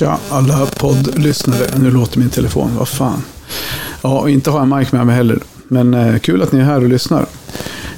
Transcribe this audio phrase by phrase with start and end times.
[0.00, 1.66] Tja alla poddlyssnare.
[1.76, 2.76] Nu låter min telefon.
[2.78, 3.22] Vad fan.
[4.02, 5.38] Ja, och inte har jag mic med mig heller.
[5.68, 7.26] Men eh, kul att ni är här och lyssnar.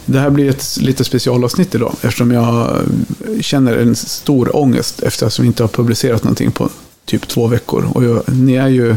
[0.05, 5.43] Det här blir ett lite specialavsnitt idag eftersom jag eh, känner en stor ångest eftersom
[5.43, 6.69] vi inte har publicerat någonting på
[7.05, 7.89] typ två veckor.
[7.95, 8.97] Och jag, ni är ju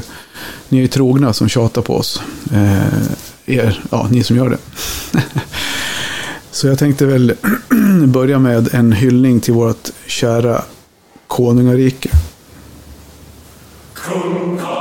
[0.69, 2.21] ni är ju trogna som tjatar på oss.
[2.51, 4.57] Eh, er, ja, ni som gör det.
[6.51, 7.33] Så jag tänkte väl
[8.07, 10.61] börja med en hyllning till vårt kära
[11.27, 12.09] konungarike.
[14.05, 14.74] Kung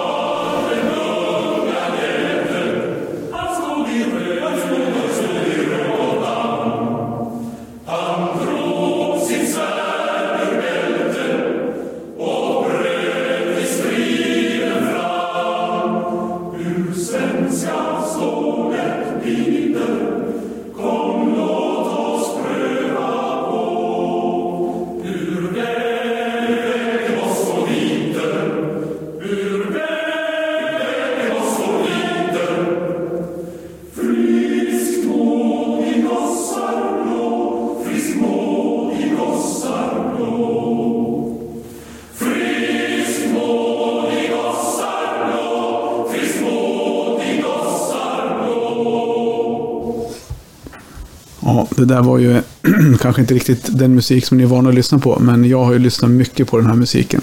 [51.84, 52.42] det där var ju
[53.00, 55.72] kanske inte riktigt den musik som ni är vana att lyssna på, men jag har
[55.72, 57.20] ju lyssnat mycket på den här musiken.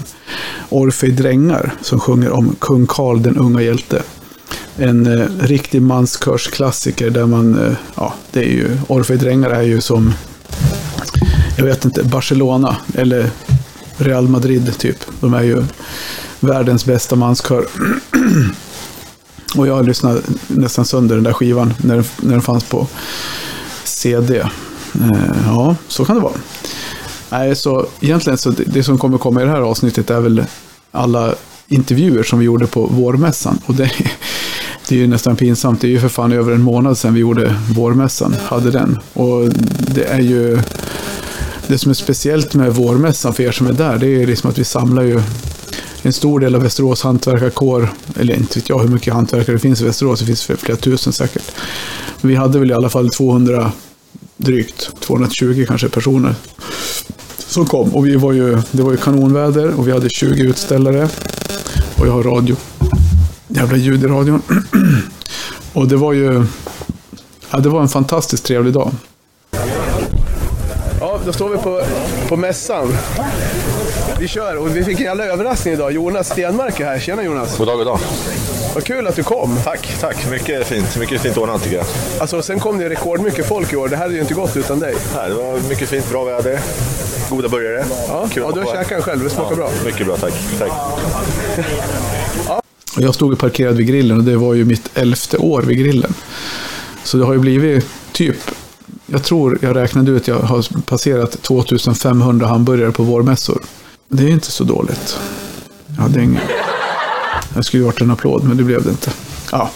[0.70, 4.03] Orfej Drängar som sjunger om kung Karl den unga hjälte.
[4.78, 9.81] En eh, riktig manskörsklassiker där man, eh, ja, det är ju, Orfej Drängar är ju
[9.81, 10.14] som,
[11.58, 13.30] jag vet inte, Barcelona eller
[13.98, 14.98] Real Madrid typ.
[15.20, 15.64] De är ju
[16.40, 17.66] världens bästa manskör.
[19.56, 22.88] Och jag lyssnade nästan sönder den där skivan när den, när den fanns på
[24.01, 24.38] CD.
[24.38, 24.47] Eh,
[25.45, 26.34] ja, så kan det vara.
[27.29, 30.44] Nej, så egentligen så det, det som kommer komma i det här avsnittet är väl
[30.91, 31.35] alla
[31.67, 33.59] intervjuer som vi gjorde på vårmässan.
[33.66, 33.91] Och det,
[34.88, 35.81] det är ju nästan pinsamt.
[35.81, 38.35] Det är ju för fan över en månad sedan vi gjorde vårmässan.
[38.45, 39.00] Hade den.
[39.13, 39.50] Och
[39.94, 40.59] det är ju...
[41.68, 44.50] Det som är speciellt med vårmässan för er som är där, det är ju liksom
[44.50, 45.22] att vi samlar ju
[46.01, 47.89] en stor del av Västerås hantverkarkår,
[48.19, 51.13] eller inte vet jag hur mycket hantverkare det finns i Västerås, det finns flera tusen
[51.13, 51.51] säkert.
[52.22, 53.72] Vi hade väl i alla fall 200,
[54.41, 56.35] drygt 220 kanske personer
[57.38, 57.96] som kom.
[57.96, 61.09] Och vi var ju, det var ju kanonväder och vi hade 20 utställare.
[62.00, 62.56] Och jag har radio.
[63.47, 64.41] Jävla ljud i radion.
[65.74, 66.46] och det var ju,
[67.51, 68.91] ja, det var en fantastiskt trevlig dag.
[71.22, 71.82] Ja, då står vi på,
[72.28, 72.98] på mässan.
[74.20, 75.92] Vi kör och vi fick en jävla överraskning idag.
[75.92, 77.00] Jonas Stenmark är här.
[77.00, 77.58] Tjena Jonas!
[77.58, 78.00] God dag, god dag.
[78.74, 79.58] Vad kul att du kom.
[79.64, 80.30] Tack, tack.
[80.31, 80.98] Mycket fint.
[80.98, 81.86] Mycket fint ordnat tycker jag.
[82.20, 83.88] Alltså, sen kom det rekordmycket folk i år.
[83.88, 84.96] Det här hade ju inte gått utan dig.
[85.16, 86.60] Här, det var mycket fint, bra väder.
[87.30, 87.86] Goda burgare.
[88.08, 89.24] Ja, Kul ja du har käkat den själv.
[89.24, 89.70] Det smakar bra.
[89.86, 90.34] Mycket bra, tack.
[90.60, 90.72] tack.
[92.96, 96.14] Och Jag stod parkerad vid grillen och det var ju mitt elfte år vid grillen.
[97.04, 98.38] Så det har ju blivit typ,
[99.12, 103.62] jag tror jag räknade ut, jag har passerat 2500 hamburgare på vårmässor.
[104.08, 105.20] Det är inte så dåligt.
[105.96, 106.42] Jag hade ingen...
[107.56, 109.12] Jag skulle gjort varit en applåd, men det blev det inte.
[109.52, 109.70] Ja,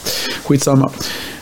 [0.46, 0.91] skitsamma.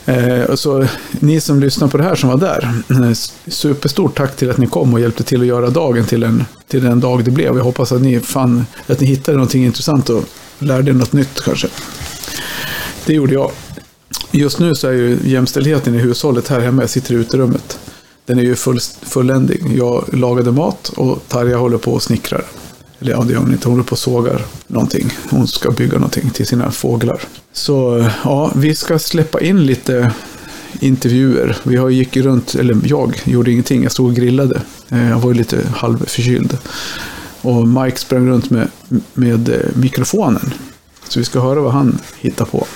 [0.06, 3.14] Eh, så, ni som lyssnar på det här som var där, eh,
[3.48, 6.84] superstort tack till att ni kom och hjälpte till att göra dagen till, en, till
[6.84, 7.58] den dag det blev.
[7.58, 10.24] Jag hoppas att ni fann att ni hittade någonting intressant och
[10.60, 11.68] lärde er något nytt kanske.
[13.06, 13.52] Det gjorde jag.
[14.32, 17.80] Just nu så är ju jämställdheten i hushållet här hemma, jag sitter i uterummet.
[18.26, 19.64] Den är ju full, fulländig.
[19.78, 22.46] Jag lagade mat och Tarja håller på och snickrar.
[23.00, 23.68] Eller ja, det gör hon inte.
[23.68, 25.10] Hon håller på och sågar någonting.
[25.30, 27.22] Hon ska bygga någonting till sina fåglar.
[27.54, 30.12] Så ja, vi ska släppa in lite
[30.80, 31.58] intervjuer.
[31.64, 33.84] Vi har gick ju runt, eller jag gjorde ingenting.
[33.84, 34.62] Jag stod och grillade.
[34.90, 36.58] Eh, jag var ju lite halvförkyld.
[37.42, 38.68] Och Mike sprang runt med,
[39.14, 40.54] med eh, mikrofonen.
[41.10, 42.68] Så vi ska höra vad han hittar på.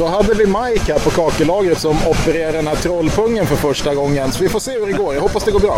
[0.00, 4.32] Då hade vi Mike här på kakelagret som opererar den här trollpungen för första gången.
[4.32, 5.14] Så vi får se hur det går.
[5.14, 5.76] Jag hoppas det går bra.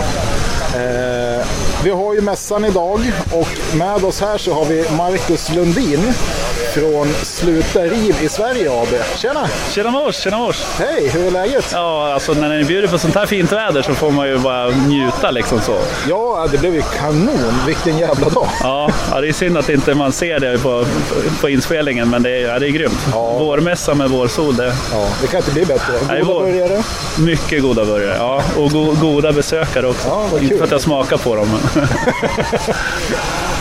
[0.74, 1.46] Eh,
[1.84, 6.14] vi har ju mässan idag och med oss här så har vi Marcus Lundin
[6.74, 8.88] från Sluta Riv i Sverige AB.
[9.16, 9.48] Tjena!
[9.70, 10.62] Tjena mors, tjena mors!
[10.78, 11.70] Hej, hur är läget?
[11.72, 14.69] Ja, alltså när ni bjuder på sånt här fint väder så får man ju bara
[14.69, 15.78] njuta liksom så.
[16.08, 17.54] Ja, det blev ju kanon.
[17.66, 18.48] Vilken jävla dag.
[18.62, 20.84] Ja, ja det är synd att inte man ser det på,
[21.40, 22.98] på inspelningen, men det är, ja, det är grymt.
[23.12, 23.38] Ja.
[23.38, 25.92] Vårmässa med vårsol, det Ja, det kan inte bli bättre.
[26.08, 26.82] Nej, Goda vår- burgare.
[27.18, 28.16] mycket goda burgare.
[28.18, 30.08] Ja, och go, goda besökare också.
[30.08, 31.48] Ja, inte för att jag smakar på dem.
[31.75, 31.88] Men.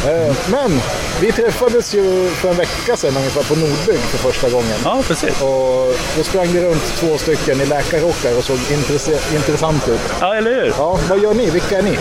[0.07, 0.81] Eh, Men
[1.21, 4.77] Vi träffades ju för en vecka sedan ungefär på Nordbygg för första gången.
[4.83, 5.41] Ja, precis.
[5.41, 10.00] Och då sprang det runt två stycken i läkarrockar och såg intresse- intressant ut.
[10.21, 10.73] Ja, eller hur?
[10.77, 11.50] Ja, vad gör ni?
[11.50, 11.97] Vilka är ni?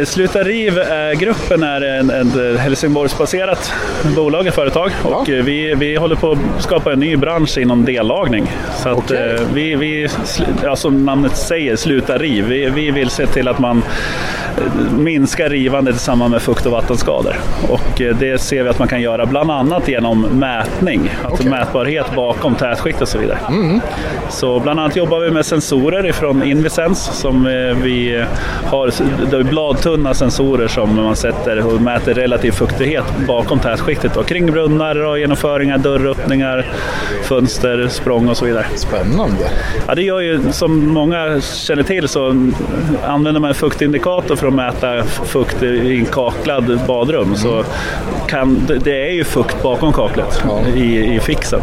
[0.00, 3.72] Eh, Sluta riv-gruppen är en, en Helsingborgsbaserat
[4.16, 4.90] bolag, ett företag.
[5.04, 8.52] Och eh, vi, vi håller på att skapa en ny bransch inom dellagning.
[8.82, 9.18] Så att eh,
[9.54, 10.08] vi, vi
[10.62, 12.44] ja, som namnet säger, sluta riv.
[12.44, 13.82] Vi, vi vill se till att man
[14.58, 17.40] eh, minskar rivandet i samband med fukt och vattenskador.
[17.68, 21.10] Och eh, det ser vi att man kan göra bland annat genom mätning.
[21.24, 21.50] Alltså Okej.
[21.50, 23.38] mätbarhet bakom tätskikt och så vidare.
[24.30, 28.24] Så bland annat jobbar vi med sensorer ifrån Invisense som eh, vi
[28.64, 28.86] har
[29.30, 34.46] det är bladtunna sensorer som man sätter och mäter relativ fuktighet bakom tätskiktet och kring
[34.46, 36.66] brunnar och genomföringar, dörröppningar,
[37.22, 38.66] fönster, språng och så vidare.
[38.74, 39.50] Spännande.
[39.86, 42.50] Ja, det gör ju som många känner till så
[43.04, 47.36] använder man en fuktindikator för att mäta fukt i en kaklad badrum.
[47.36, 47.64] Så
[48.28, 50.42] kan, det- det är ju fukt bakom kaklet
[50.76, 51.60] i, i fixen.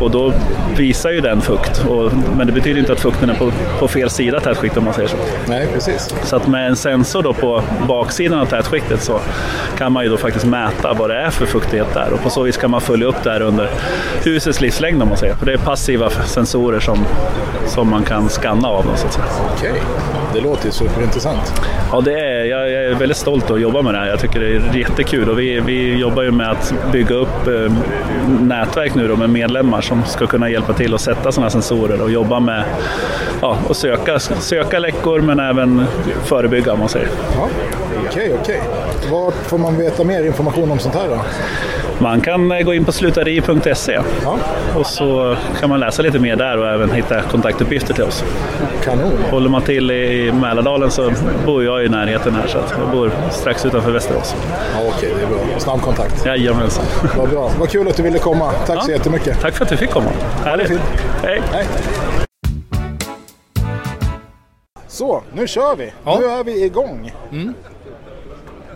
[0.00, 0.32] Och då
[0.76, 1.84] visar ju den fukt.
[1.88, 4.94] Och, men det betyder inte att fukten är på, på fel sida tätskikt om man
[4.94, 5.16] säger så.
[5.48, 6.14] Nej, precis.
[6.24, 9.20] Så att med en sensor då på baksidan av tätskiktet så
[9.78, 12.42] kan man ju då faktiskt mäta vad det är för fuktighet där och på så
[12.42, 13.70] vis kan man följa upp det här under
[14.24, 15.34] husets livslängd om man säger.
[15.34, 16.98] För det är passiva sensorer som,
[17.66, 18.84] som man kan skanna av.
[18.84, 19.26] Då, så att säga.
[19.56, 19.82] Okej,
[20.34, 21.52] det låter ju superintressant.
[21.92, 24.06] Ja, det är, jag, jag är väldigt stolt att jobba med det här.
[24.06, 27.72] Jag tycker det är jättekul och vi, vi jobbar ju med att bygga upp eh,
[28.40, 32.10] nätverk nu då med medlemmar som ska kunna hjälpa till att sätta sådana sensorer och
[32.10, 32.64] jobba med
[33.40, 35.84] ja, och söka, söka läckor men även
[36.24, 37.08] förebygga om man säger.
[37.36, 37.48] Ja,
[38.08, 38.60] okej, okej.
[39.10, 41.20] Var får man veta mer information om sånt här då?
[41.98, 44.38] Man kan eh, gå in på slutari.se Ja,
[44.76, 48.24] och så kan man läsa lite mer där och även hitta kontaktuppgifter till oss.
[48.84, 49.12] kanon.
[49.30, 51.12] Håller man till i Mälardalen så
[51.46, 54.34] bor jag i närheten här så jag bor strax utanför Västerås.
[54.74, 55.58] Ja, okej, det är bra.
[55.58, 56.26] Snabb kontakt.
[56.26, 56.84] Jajamensan.
[57.16, 57.50] Vad bra.
[57.58, 58.52] Vad kul att du ville komma.
[58.66, 58.96] Tack så Ja.
[58.96, 59.40] jättemycket.
[59.40, 60.10] Tack för att du fick komma.
[60.44, 60.70] Härligt.
[61.22, 61.42] Hej.
[61.52, 61.66] Hej.
[64.88, 65.92] Så, nu kör vi.
[66.04, 66.18] Ja.
[66.20, 67.12] Nu är vi igång.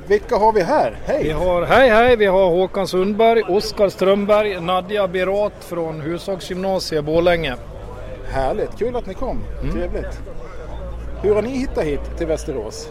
[0.08, 0.90] Vilka har vi här?
[1.06, 1.30] Vi Hej!
[1.30, 7.54] har, hej hej, vi har Håkan Sundberg, Oskar Strömberg, Nadja Berat från Hushagsgymnasiet Borlänge.
[8.30, 9.44] Härligt, kul att ni kom.
[9.62, 9.74] Mm.
[9.74, 10.20] Trevligt.
[11.22, 12.88] Hur har ni hittat hit till Västerås?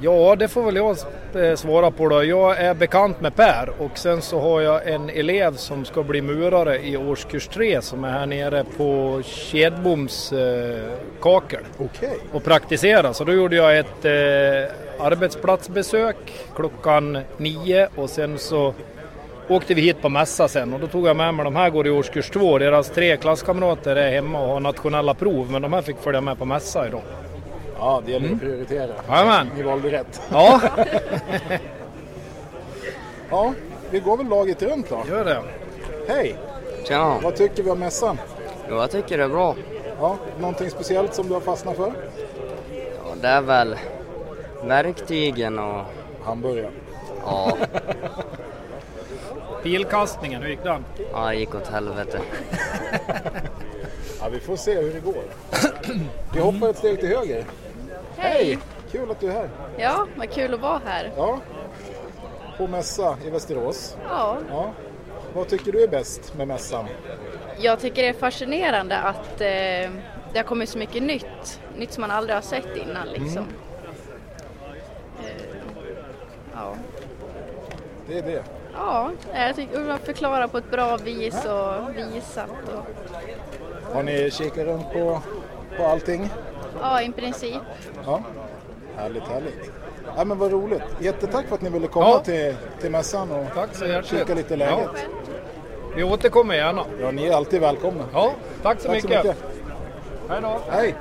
[0.00, 0.96] Ja, det får väl jag
[1.34, 2.24] eh, svara på då.
[2.24, 6.22] Jag är bekant med Per och sen så har jag en elev som ska bli
[6.22, 12.18] murare i årskurs 3 som är här nere på Kedboms eh, kakel Okej.
[12.32, 13.14] och praktisera.
[13.14, 16.16] Så då gjorde jag ett eh, arbetsplatsbesök
[16.56, 18.74] klockan nio och sen så
[19.48, 21.86] åkte vi hit på mässa sen och då tog jag med mig, de här går
[21.86, 25.82] i årskurs 2, deras tre klasskamrater är hemma och har nationella prov men de här
[25.82, 27.02] fick följa med på mässa idag.
[27.78, 28.92] Ja, det gäller att prioritera.
[29.08, 29.50] Jajamän.
[29.56, 30.20] Ni valde rätt.
[30.30, 30.60] Ja,
[33.30, 33.52] Ja,
[33.90, 35.02] vi går väl laget runt då.
[35.08, 35.42] gör det.
[36.08, 36.36] Hej!
[36.88, 37.18] Tjena!
[37.22, 38.18] Vad tycker vi om mässan?
[38.70, 39.54] Jo, jag tycker det är bra.
[40.00, 41.92] Ja, någonting speciellt som du har fastnat för?
[43.04, 43.76] Ja, det är väl
[44.64, 45.82] verktygen och
[46.24, 46.70] Hamburgare.
[47.24, 47.56] ja,
[49.62, 50.84] Pilkastningen, hur gick den?
[51.12, 52.20] ja det gick åt helvete.
[54.20, 55.22] Ja, vi får se hur det går.
[56.34, 57.44] Vi hoppar ett steg till höger.
[58.16, 58.58] Hej!
[58.92, 59.48] Kul att du är här.
[59.78, 61.12] Ja, vad kul att vara här.
[61.16, 61.38] Ja,
[62.58, 63.96] på mässa i Västerås.
[64.08, 64.70] Ja, Ja.
[65.34, 66.84] Vad tycker du är bäst med mässan?
[67.58, 69.90] jag tycker det är fascinerande att eh,
[70.32, 71.60] det har kommit så mycket nytt.
[71.76, 73.44] Nytt som man aldrig har sett innan liksom.
[75.20, 75.46] Eh,
[76.54, 76.74] ja.
[78.08, 78.42] Det är det.
[78.74, 82.50] ja, jag tycker man förklarar på ett bra vis och visat.
[82.74, 85.20] Och, Har ni kikat runt på,
[85.76, 86.30] på allting?
[86.80, 87.62] ja, i princip.
[88.06, 88.20] Ja.
[88.96, 89.70] Härligt, härligt.
[90.16, 90.82] Ja, men vad roligt.
[91.00, 92.18] Jättetack för att ni ville komma Ja.
[92.20, 94.20] till, till mässan och Tack så hjärtligt.
[94.20, 94.88] kika lite läget.
[94.94, 95.00] Ja,
[95.96, 96.82] vi återkommer gärna.
[97.00, 98.04] Ja, ni är alltid välkomna.
[98.12, 98.30] Ja,
[98.62, 99.24] tack så Tack så mycket.
[99.24, 99.36] mycket.
[100.28, 100.58] Hej då.
[100.70, 100.94] Hej!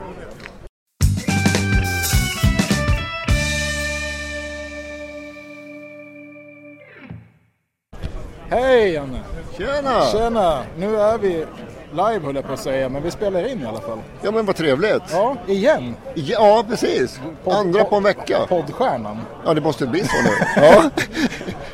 [8.50, 9.20] Hej Janne!
[9.58, 10.02] Tjena!
[10.12, 10.64] Tjena!
[10.78, 11.46] Nu är vi
[11.92, 13.98] live höll jag på att säga, men vi spelar in i alla fall.
[14.22, 15.04] Ja men vad trevligt.
[15.12, 15.96] Ja, igen!
[16.16, 17.20] Ja, precis.
[17.46, 18.40] Andra på en vecka.
[18.50, 19.18] Poddstjärnan.
[19.46, 20.30] Ja, det måste bli så nu.
[20.66, 20.90] Ja,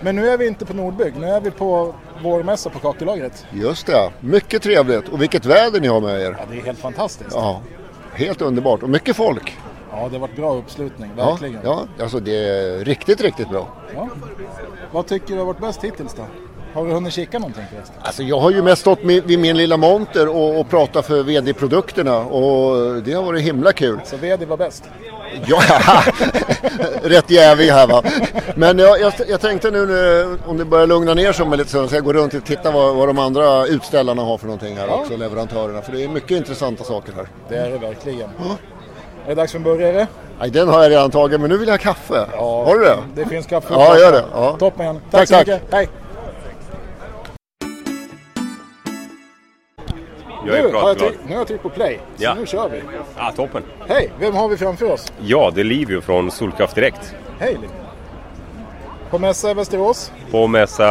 [0.01, 3.45] Men nu är vi inte på Nordbygg, nu är vi på vårmässa på Kakellagret.
[3.51, 4.11] just det.
[4.19, 5.09] Mycket trevligt.
[5.09, 6.35] Och vilket väder ni har med er.
[6.39, 7.31] Ja, det är helt fantastiskt.
[7.33, 7.61] Ja,
[8.13, 8.83] helt underbart.
[8.83, 9.57] Och mycket folk.
[9.91, 11.59] Ja, det har varit bra uppslutning, Ja, verkligen.
[11.63, 13.67] ja, alltså det är riktigt, riktigt bra.
[13.95, 14.09] Ja.
[14.91, 16.23] Vad tycker du har varit bäst hittills då?
[16.73, 17.95] Har du hunnit kika någonting förresten?
[18.01, 22.17] Alltså jag har ju mest stått vid min lilla monter och, och pratat för VD-produkterna
[22.17, 23.99] och det har varit himla kul.
[24.05, 24.83] Så VD var bäst?
[25.45, 25.61] Ja,
[27.03, 28.03] rätt jävig här va.
[28.55, 31.87] Men jag, jag, jag tänkte nu om det börjar lugna ner sig om lite så
[31.91, 34.93] jag går runt och tittar vad, vad de andra utställarna har för någonting här Ja.
[34.95, 35.81] också, leverantörerna.
[35.81, 37.27] För det är mycket intressanta saker här.
[37.49, 38.29] Det är det verkligen.
[39.25, 40.07] Är det dags för en burgare?
[40.39, 42.25] Nej, den har jag redan tagit men nu vill jag ha kaffe.
[42.37, 42.97] Har du det?
[43.15, 43.67] Det finns kaffe.
[43.73, 44.23] Ja, gör det.
[44.33, 44.55] Ja.
[44.59, 44.95] Toppen.
[44.95, 45.47] Tack, Tack, så tack.
[45.47, 45.61] mycket.
[45.73, 45.89] Hej.
[50.47, 51.99] Jag är Nu har jag, tryckt, nu har jag tryckt på play.
[52.17, 52.33] Så Ja.
[52.33, 52.81] nu kör vi.
[53.17, 53.63] Ja, toppen.
[53.87, 55.13] Hej, vem har vi framför oss?
[55.21, 57.15] Ja, det är Livio från Solkraft Direkt.
[57.39, 57.69] Hej Liv.
[59.09, 60.11] På mässa i Västerås.
[60.31, 60.83] På mässa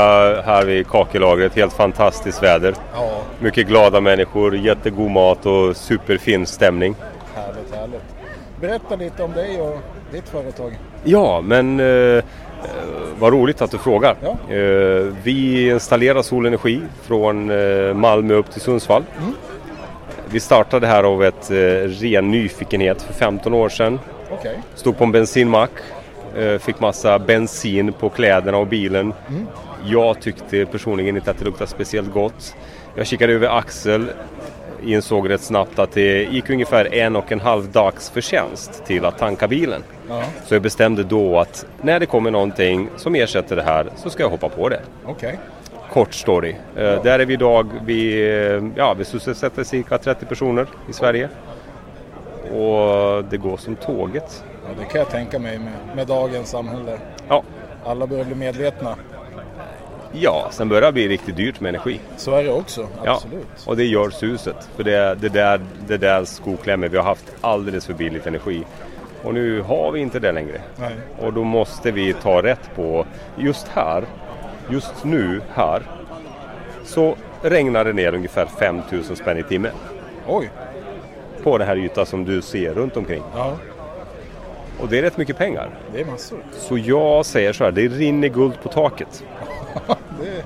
[0.45, 1.55] här vid kakelagret.
[1.57, 2.75] Helt fantastiskt väder.
[2.95, 3.21] Ja.
[3.39, 6.95] Mycket glada människor, jättegod mat och superfin stämning.
[7.35, 8.03] Härligt, härligt.
[8.61, 9.79] Berätta lite om dig och
[10.13, 10.79] ditt företag.
[11.05, 12.25] Ja, men eh,
[13.19, 14.17] vad roligt att du frågar.
[14.23, 14.55] Ja.
[14.55, 19.05] Eh, vi installerar solenergi från eh, Malmö upp till Sundsvall.
[19.19, 19.35] Mm.
[20.31, 21.55] Vi startade här av ett eh,
[21.89, 23.99] ren nyfikenhet för 15 år sedan.
[24.31, 24.59] Okej.
[24.75, 25.71] Stod på en bensinmack,
[26.37, 29.13] eh, fick massa bensin på kläderna och bilen.
[29.29, 29.47] Mm.
[29.85, 32.57] Jag tyckte personligen inte att det luktade speciellt gott.
[32.95, 34.07] Jag kikade över axel,
[34.85, 39.19] insåg rätt snabbt att det gick ungefär en och en halv dags förtjänst till att
[39.19, 39.83] tanka bilen.
[40.11, 40.23] Ja.
[40.47, 44.23] Så jag bestämde då att när det kommer någonting som ersätter det här så ska
[44.23, 44.81] jag hoppa på det.
[45.05, 45.39] Okej.
[45.93, 46.51] Kort story.
[46.77, 47.67] Eh, Där är vi idag.
[47.85, 51.29] Vi, eh, ja, vi sysselsätter cirka 30 personer i Sverige.
[52.53, 54.45] Och det går som tåget.
[54.65, 56.99] Ja, det kan jag tänka mig med, med dagens samhälle.
[57.29, 57.43] Ja.
[57.85, 58.95] Alla börjar bli medvetna.
[60.13, 62.01] Ja, sen börjar det bli riktigt dyrt med energi.
[62.17, 62.87] Så är det också.
[63.05, 63.47] Ja, Absolut.
[63.67, 64.69] och det gör suset.
[64.77, 66.89] För det, det, där, det där skoklämmer.
[66.89, 68.65] Vi har haft alldeles för billigt energi.
[69.23, 70.61] Och nu har vi inte det längre.
[70.77, 70.95] Nej.
[71.19, 74.05] Och då måste vi ta rätt på, just här,
[74.71, 75.83] just nu här,
[76.85, 79.73] så regnar det ner ungefär 5000 spänn i timmen.
[80.27, 80.51] Oj.
[81.43, 83.23] På den här ytan som du ser runt omkring.
[83.35, 83.53] Ja,
[84.81, 85.71] Och det är rätt mycket pengar.
[85.95, 86.39] det är massor.
[86.53, 89.25] Så jag säger så här, det rinner guld på taket.
[90.21, 90.45] Det...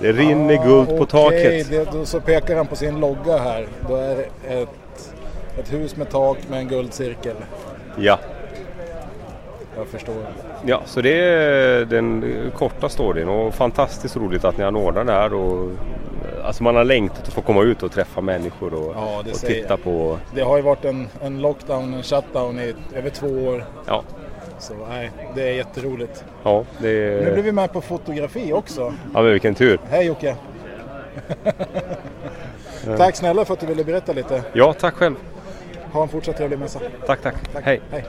[0.00, 1.70] Det rinner guld på Okej, taket.
[1.70, 3.66] det, då så pekar han på sin logga här.
[3.88, 4.16] Då är
[4.48, 4.68] ett,
[5.60, 7.36] ett hus med tak med en guldcirkel.
[7.98, 8.18] Ja.
[9.76, 10.14] Jag förstår.
[10.66, 12.24] Ja, så det är den
[12.56, 15.34] korta storyn och fantastiskt roligt att ni anordnar det här.
[15.34, 15.70] Och,
[16.44, 19.76] alltså man har längtat att få komma ut och träffa människor och, Ja, och titta
[19.76, 20.18] på...
[20.34, 23.64] Det har ju varit en, en lockdown, en shutdown i över två år.
[23.86, 24.02] Ja,
[24.58, 26.24] Så nej, det är jätteroligt.
[26.42, 27.42] ja, det Nu blir är...
[27.42, 28.80] vi med på fotografi också.
[29.14, 29.78] Ja, men vilken tur.
[29.90, 30.36] Hej Jocke!
[32.96, 34.42] Tack snälla för att du ville berätta lite.
[34.52, 35.14] Ja, tack själv.
[35.94, 36.80] Ha en fortsatt trevlig mässa.
[37.06, 37.34] Tack, tack.
[37.62, 37.80] Hej.
[37.90, 38.04] Hej.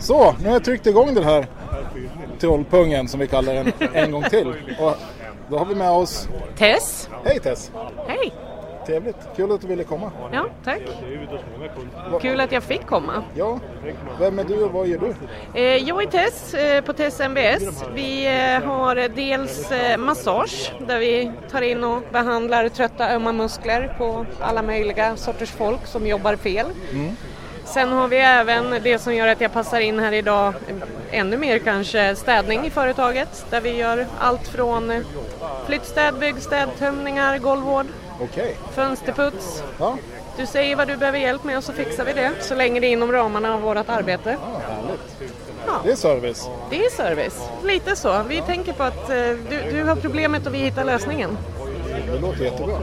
[0.00, 1.46] Så, nu har jag tryckt igång den här
[2.40, 4.48] trollpungen som vi kallar den en gång till.
[4.80, 4.96] Och
[5.48, 6.28] då har vi med oss...
[6.58, 7.08] Tess.
[7.24, 7.70] Hej Tess!
[8.86, 10.10] Trevligt, kul att du ville komma.
[10.32, 10.82] Ja, tack.
[12.20, 13.24] Kul att jag fick komma.
[13.34, 13.58] Ja,
[14.20, 15.14] vem är du och vad gör du?
[15.60, 17.84] Eh, Jag är Tess eh, på Tess MBS.
[17.94, 24.26] Vi eh, har dels massage där vi tar in och behandlar trötta ömma muskler på
[24.40, 26.66] alla möjliga sorters folk som jobbar fel.
[27.64, 30.54] Sen har vi även det som gör att jag passar in här idag
[31.10, 35.04] ännu mer kanske städning i företaget där vi gör allt från
[35.66, 37.86] flyttstäd, byggstäd, tömningar, golvvård,
[38.20, 38.56] Okej.
[38.74, 39.62] fönsterputs.
[39.78, 39.96] Ja,
[40.36, 42.86] Du säger vad du behöver hjälp med och så fixar vi det så länge det
[42.86, 44.36] är inom ramarna av vårt arbete.
[44.68, 45.30] härligt.
[45.84, 46.48] Det är service.
[46.70, 48.22] Det är service, lite så.
[48.28, 49.16] Vi tänker på att eh,
[49.50, 51.38] du, du har problemet och vi hittar lösningen.
[52.12, 52.78] Det låter jättebra.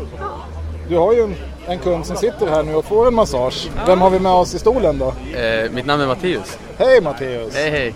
[0.90, 1.36] Du har ju en,
[1.68, 3.70] en kund som sitter här nu och får en massage.
[3.88, 5.14] Vem har vi med oss i stolen då?
[5.38, 6.58] Eh, mitt namn är Matteus.
[6.78, 7.56] Hej Matteus!
[7.56, 7.94] Hej hej.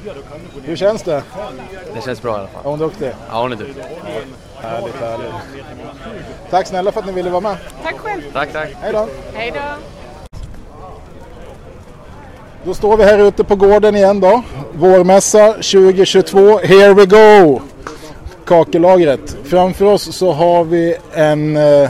[0.64, 1.24] Hur känns det?
[1.96, 2.66] Det känns bra i alla fall.
[2.66, 3.12] Är hon duktig?
[3.30, 3.84] Ja, hon är duktig.
[4.62, 5.34] Härligt, härligt.
[6.50, 7.58] Tack snälla för att ni ville vara med.
[7.84, 8.22] Tack själv.
[8.34, 8.70] Tack, tack.
[8.82, 9.08] Hej då!
[9.34, 9.60] Hej då.
[12.64, 14.42] Då står vi här ute på gården igen då.
[14.74, 16.58] Vårmässa 2022.
[16.58, 17.62] Here we go!
[18.46, 19.38] Kakelagret.
[19.44, 21.90] Framför oss så har vi en, eh,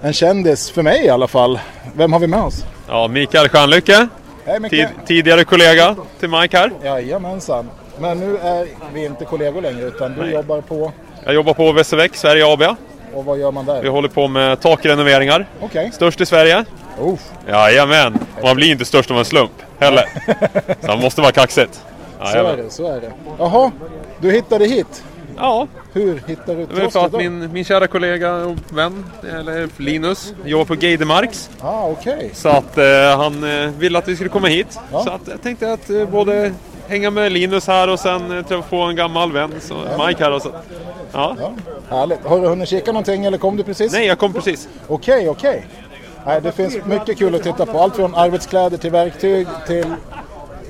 [0.00, 1.60] en kändis, för mig i alla fall.
[1.96, 2.64] Vem har vi med oss?
[2.88, 4.08] Ja, Mikael Stjärnlycke.
[4.44, 4.70] Hej Micke!
[4.70, 6.70] Tid, tidigare kollega till Mike här.
[6.84, 7.70] Jajamensan.
[7.98, 10.32] Men nu är vi inte kollegor längre utan du Nej.
[10.32, 10.92] jobbar på...
[11.24, 12.62] Jag jobbar på Västerväck, Sverige AB.
[13.14, 13.82] Och vad gör man där?
[13.82, 15.46] Vi håller på med takrenoveringar.
[15.60, 15.90] Okej.
[15.92, 16.64] Störst i Sverige.
[16.98, 17.18] Oh.
[17.48, 18.18] Jajamän.
[18.42, 20.04] Man blir inte störst av en slump heller.
[20.80, 21.82] Så man måste vara kaxigt.
[22.18, 23.12] Så är det, så är det.
[23.38, 23.72] Jaha,
[24.20, 25.04] du hittade hit.
[25.36, 25.66] Ja.
[25.92, 27.14] Hur hittade du till oss idag?
[27.14, 31.50] min, min kära kollega och vän, eller Linus, jobbar på Geidemarks.
[31.60, 32.30] Ah, okej.
[32.34, 32.84] Så att eh,
[33.16, 34.78] han eh, ville att vi skulle komma hit.
[34.90, 36.52] Så att jag tänkte att eh, både
[36.92, 39.74] hänga med Linus här och sen eh, träffa på en gammal vän, så
[40.06, 40.50] Mike här och så.
[41.12, 41.36] Ja,
[41.90, 42.24] Härligt.
[42.24, 43.92] Har du hunnit kika någonting eller kom du precis?
[43.92, 44.68] Nej, jag kom precis.
[44.88, 45.66] Okej, okej.
[46.26, 47.80] Nej, Det finns mycket kul att titta på.
[47.80, 49.86] Allt från arbetskläder till verktyg till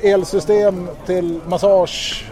[0.03, 2.25] elsystem till massage.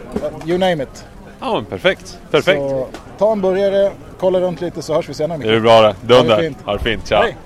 [0.46, 1.04] You name it.
[1.40, 2.18] Ja, men perfekt.
[2.30, 2.60] Perfekt.
[2.60, 2.86] Så
[3.18, 5.38] ta en burgare, kolla runt lite så hörs vi senare.
[5.38, 5.48] Micke.
[5.48, 5.86] Det är bra det.
[5.86, 6.38] Ha det Dunder.
[6.42, 6.58] fint.
[6.64, 7.08] Ha det fint.
[7.08, 7.22] Tja.
[7.22, 7.36] Hej.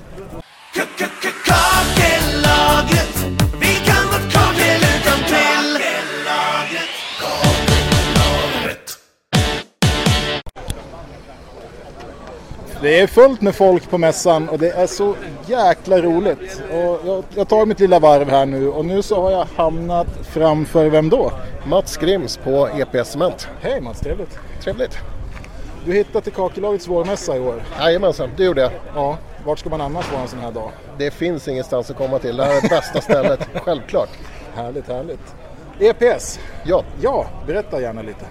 [12.84, 15.14] Det är fullt med folk på mässan och det är så
[15.46, 16.62] jäkla roligt.
[16.72, 20.06] Och jag, jag tar mitt lilla varv här nu och nu så har jag hamnat
[20.22, 21.32] framför vem då?
[21.66, 23.48] Mats Grims på EPS Cement.
[23.60, 24.38] Hej Mats, trevligt.
[24.62, 24.98] Trevligt.
[25.84, 27.62] Du hittade till Kakellagets vårmässa i år.
[27.80, 28.70] Jajamensan, det gjorde jag.
[28.94, 30.70] Ja, vart ska man annars vara en sån här dag?
[30.98, 32.36] Det finns ingenstans att komma till.
[32.36, 34.10] Det här är bästa stället, självklart.
[34.54, 35.34] Härligt, härligt.
[35.78, 36.40] EPS?
[36.64, 36.84] Ja.
[37.00, 38.24] Ja, berätta gärna lite.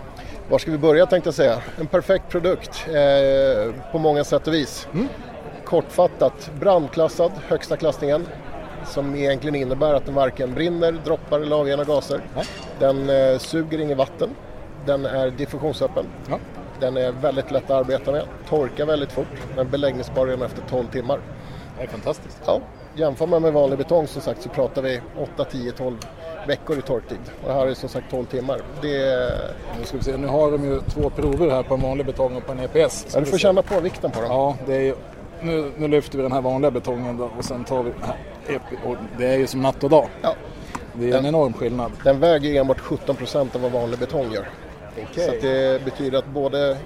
[0.49, 1.61] Var ska vi börja tänkte jag säga.
[1.79, 4.87] En perfekt produkt eh, på många sätt och vis.
[5.65, 8.27] Kortfattat, brandklassad, högsta klassningen.
[8.85, 12.21] Som egentligen innebär att den varken brinner, droppar eller avger gaser.
[12.79, 14.29] Den eh, suger inget vatten.
[14.85, 16.05] Den är diffusionsöppen.
[16.79, 20.87] Den är väldigt lätt att arbeta med, torkar väldigt fort, men beläggningsbar redan efter 12
[20.87, 21.19] timmar.
[21.77, 22.41] Det är fantastiskt.
[22.45, 22.61] Ja,
[22.95, 25.01] jämför man med vanlig betong som sagt så pratar vi
[25.35, 25.97] 8, 10, 12
[26.47, 27.19] veckor i torktid.
[27.45, 28.61] Och här är som sagt 12 timmar.
[28.81, 29.31] Det.
[29.79, 32.35] Nu ska vi se, nu har de ju två prover här på en vanlig betong
[32.35, 33.07] och på en EPS.
[33.13, 34.29] Ja, du får känna på vikten på dem.
[34.29, 34.95] Ja, det är ju,
[35.41, 38.85] nu, nu lyfter vi den här vanliga betongen då, och sen tar vi den EP,
[38.85, 40.07] och det är ju som natt och dag.
[40.21, 40.35] Ja.
[40.93, 41.91] Det är en enorm skillnad.
[42.03, 44.49] Den väger enbart 17 procent av vad vanlig betong gör.
[44.91, 45.25] Okej.
[45.25, 46.77] Så det betyder att både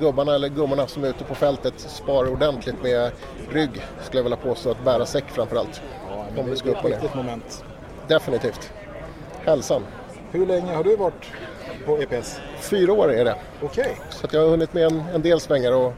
[0.00, 3.10] gubbarna eller gummorna som är ute på fältet sparar ordentligt med
[3.50, 3.70] rygg,
[4.02, 5.82] skulle jag vilja påstå, att bära säck framförallt.
[6.08, 7.64] men Om det vi ska är ett viktigt moment.
[8.08, 8.72] Definitivt.
[9.44, 9.82] Hälsan.
[10.30, 11.26] Hur länge har du varit
[11.86, 12.40] på EPS?
[12.60, 13.34] Fyra år är det.
[13.62, 13.96] Okej.
[14.10, 15.92] Så att jag har hunnit med en, en del svängar och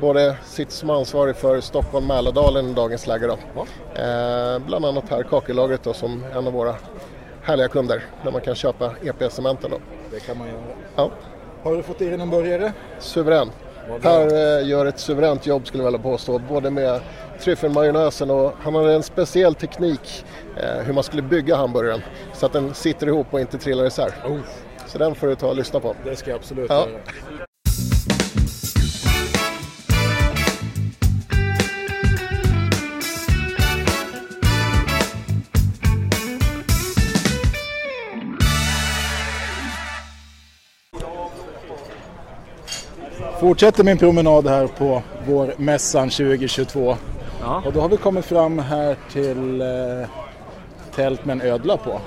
[0.00, 3.26] både sitter som ansvarig för Stockholm Mälardalen i dagens läge.
[3.26, 3.60] Då.
[4.02, 6.74] Eh, bland annat här Kakellagret då, som en av våra
[7.42, 9.70] härliga kunder där man kan köpa EPS-cementen.
[10.10, 10.60] Det kan man göra.
[10.96, 11.10] Ja.
[11.62, 12.72] Har du fått i dig någon burgare?
[12.98, 13.50] Suverän.
[14.02, 16.38] Per eh, gör ett suveränt jobb skulle jag vilja påstå.
[16.38, 17.00] Både med
[17.40, 20.24] tryffelmajonnäsen och han har en speciell teknik
[20.56, 22.00] eh, hur man skulle bygga hamburgaren.
[22.34, 24.10] Så att den sitter ihop och inte trillar isär.
[24.86, 25.94] Så den får du ta och lyssna på.
[26.04, 26.86] Det ska jag absolut Ja.
[26.88, 27.39] göra.
[43.40, 46.96] Fortsätter min promenad här på vår mässan 2022.
[47.40, 47.62] Ja.
[47.66, 50.08] Och då har vi kommit fram här till eh,
[50.94, 52.00] tält med en ödla på.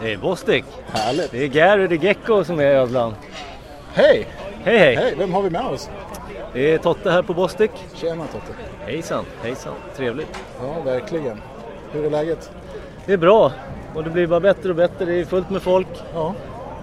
[0.00, 0.64] Det är Bostik.
[0.86, 1.30] Härligt.
[1.30, 3.14] Det är Gary the Gecko som är ödlan.
[3.92, 4.26] Hej!
[4.64, 4.96] Hej hej!
[4.96, 5.90] Hej, vem har vi med oss?
[6.52, 7.70] Det är Totte här på Bostik.
[7.94, 8.52] Tjena Totte.
[8.86, 9.74] Hejsan, hejsan.
[9.96, 10.44] Trevligt.
[10.62, 11.40] Ja, verkligen.
[11.92, 12.50] Hur är läget?
[13.06, 13.52] Det är bra
[13.94, 15.04] och det blir bara bättre och bättre.
[15.04, 15.88] Det är fullt med folk.
[16.14, 16.34] Ja.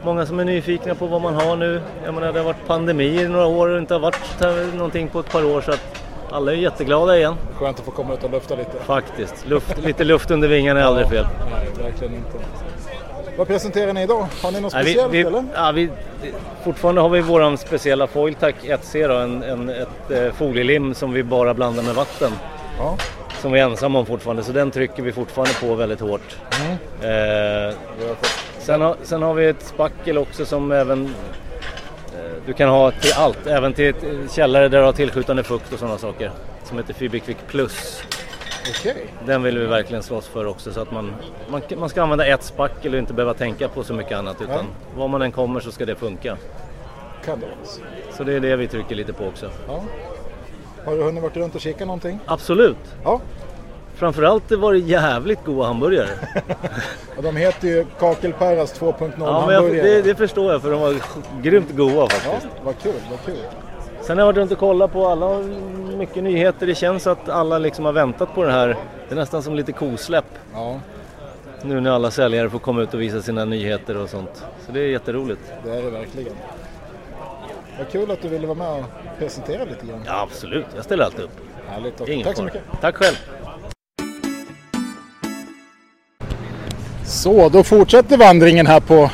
[0.05, 1.81] Många som är nyfikna på vad man har nu.
[2.05, 5.19] Jag menar, det har varit pandemi i några år och inte har varit någonting på
[5.19, 7.35] ett par år så att alla är jätteglada igen.
[7.55, 8.71] Skönt att få komma ut och lufta lite.
[8.85, 9.47] Faktiskt.
[9.47, 11.27] Luft, lite luft under vingarna är aldrig fel.
[11.51, 12.37] Nej, verkligen inte.
[13.37, 14.27] Vad presenterar ni idag?
[14.43, 15.43] Har ni något Nej, vi, speciellt vi, eller?
[15.55, 15.89] ja, vi,
[16.63, 21.23] fortfarande har vi våran speciella Foiltac 1C då, en, en, ett eh, folielim som vi
[21.23, 22.31] bara blandar med vatten.
[22.79, 22.97] Ja.
[23.41, 26.37] Som vi är ensamma om fortfarande, så den trycker vi fortfarande på väldigt hårt.
[26.65, 27.69] Mm.
[27.69, 27.75] Eh,
[28.65, 33.13] sen, har, sen har vi ett spackel också som även eh, du kan ha till
[33.15, 36.31] allt, även till ett eh, källare där du har tillskjutande fukt och sådana saker.
[36.63, 38.03] Som heter Fiberquick Plus.
[38.69, 39.05] Okej.
[39.25, 41.13] Den vill vi verkligen slåss för också så att man,
[41.49, 44.55] man, man ska använda ett spackel och inte behöva tänka på så mycket annat utan
[44.55, 44.99] Ja.
[44.99, 46.37] var man än kommer så ska det funka.
[47.27, 47.37] Vara.
[48.17, 49.49] Så det är det vi trycker lite på också.
[49.67, 49.83] Ja.
[50.85, 52.19] Har du hunnit varit runt och kika någonting?
[52.25, 52.77] Absolut!
[53.03, 53.21] Ja.
[53.95, 56.09] Framförallt var det jävligt goda hamburgare.
[57.17, 59.87] Och de heter ju Kakelperras 2.0 ja, men jag, hamburgare.
[59.87, 60.95] det, det förstår jag för de var
[61.41, 62.47] grymt goda Ja, faktiskt.
[62.63, 63.35] vad kul, vad kul.
[64.01, 65.37] Sen har jag varit runt och kollat på alla,
[65.97, 66.67] mycket nyheter.
[66.67, 68.67] Det känns att alla liksom har väntat på det här.
[68.67, 70.25] Det är nästan som lite kosläpp.
[70.53, 70.79] Ja,
[71.63, 74.45] Nu när alla säljare får komma ut och visa sina nyheter och sånt.
[74.65, 75.41] Så det är jätteroligt.
[75.63, 76.33] det är det verkligen.
[77.77, 78.85] Vad kul att du ville vara med och
[79.19, 80.03] presentera lite grann.
[80.05, 80.65] Ja, absolut.
[80.75, 81.31] Jag ställer alltid upp.
[81.69, 82.23] Härligt.
[82.25, 82.61] Tack så mycket.
[82.81, 83.15] Tack själv.
[87.05, 89.09] Så, då fortsätter vandringen här på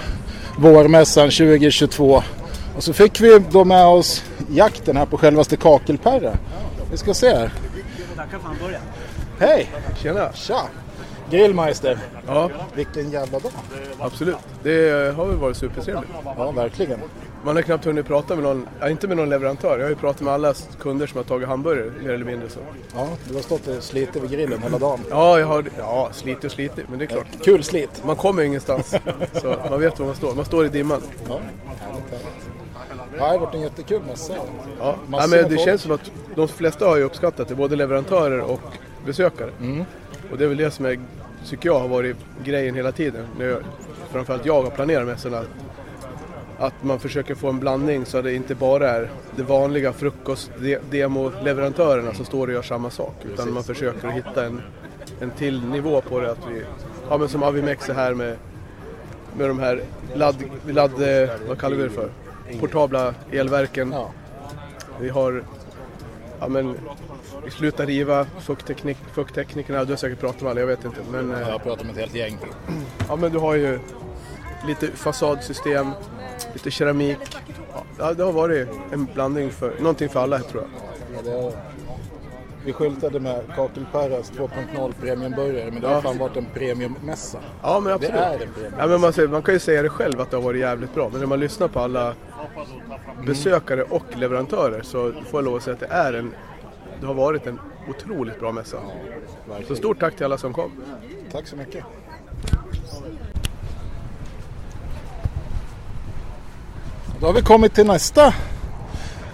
[0.58, 2.24] vårmässan 2022.
[2.76, 6.38] Och så fick vi då med oss jakten här på självaste Kakelperra.
[6.92, 7.52] Vi ska se här.
[9.40, 9.70] Hej!
[10.02, 10.34] Tjena!
[10.34, 10.62] Tja!
[11.30, 11.98] Grillmeister.
[12.28, 13.52] Ja, Vilken jävla dag.
[14.00, 14.36] absolut.
[14.64, 16.10] Det har väl varit supertrevligt.
[16.38, 17.00] Ja, verkligen.
[17.44, 19.78] Man har knappt hunnit prata med någon, ja, inte med någon leverantör.
[19.78, 22.60] Jag har ju pratat med alla kunder som har tagit hamburgare mer eller mindre så.
[22.96, 25.00] Ja, du har stått och slitit vid grillen hela dagen.
[25.10, 27.28] Ja, jag har ja, slitit och slitit, men det är klart.
[27.44, 28.04] Kul slit.
[28.06, 28.96] Man kommer ingenstans.
[29.34, 30.36] så man vet var man står.
[30.36, 31.02] Man står i dimman.
[31.28, 31.40] Ja,
[33.14, 34.34] det har varit en jättekul mässa.
[34.80, 38.42] Ja, ja men det känns som att de flesta har ju uppskattat det, både leverantörer
[38.42, 38.62] och
[39.06, 39.50] besökare.
[39.60, 39.86] Mm.
[40.32, 41.00] Och det är väl det som är,
[41.46, 43.26] tycker jag har varit grejen hela tiden.
[43.40, 43.60] När jag,
[44.12, 45.44] framförallt jag har planerat mässorna.
[46.62, 52.14] Att, man försöker få en blandning så att det inte bara är det vanliga frukost-demo-leverantörerna
[52.14, 53.16] som står och gör samma sak.
[53.34, 54.62] Utan man försöker hitta en,
[55.20, 56.32] en till nivå på det.
[56.32, 56.64] Att vi,
[57.10, 58.38] ja men som Avimex är här med,
[59.38, 60.36] med de här ladd,
[60.68, 62.10] ladd, eh, vad kallar vi det för?
[62.60, 63.96] Portabla elverken.
[65.00, 65.44] Vi har,
[66.40, 66.78] ja men,
[67.46, 71.00] vi slutar riva, fuktteknik, fuktteknikerna, du har säkert pratat med alla, jag vet inte.
[71.12, 72.38] Men, Jag har pratat med ett helt gäng.
[73.08, 73.80] Ja men du har ju
[74.68, 75.88] lite fasadsystem,
[76.54, 77.18] lite keramik.
[78.00, 80.64] Ja, det har varit en blandning för, någonting för alla tror
[81.24, 81.34] jag.
[81.36, 81.52] Ja.
[82.66, 86.02] Vi skyltade med Kakelperras 2.0 premiumburgare men det har Ja.
[86.02, 87.38] fan varit en premiummässa.
[87.64, 88.14] Ja men absolut.
[88.14, 88.74] Det är en premium.
[88.78, 90.94] Ja, men man, säger, man kan ju säga det själv att det har varit jävligt
[90.96, 91.10] bra.
[91.12, 92.14] Men när man lyssnar på alla
[93.26, 96.34] besökare och leverantörer så får jag lov att säga att det är en
[97.02, 98.78] det har varit en otroligt bra mässa.
[99.68, 100.72] Så stort tack till alla som kom.
[101.32, 101.84] Tack så mycket.
[107.22, 108.34] Då har vi kommit till nästa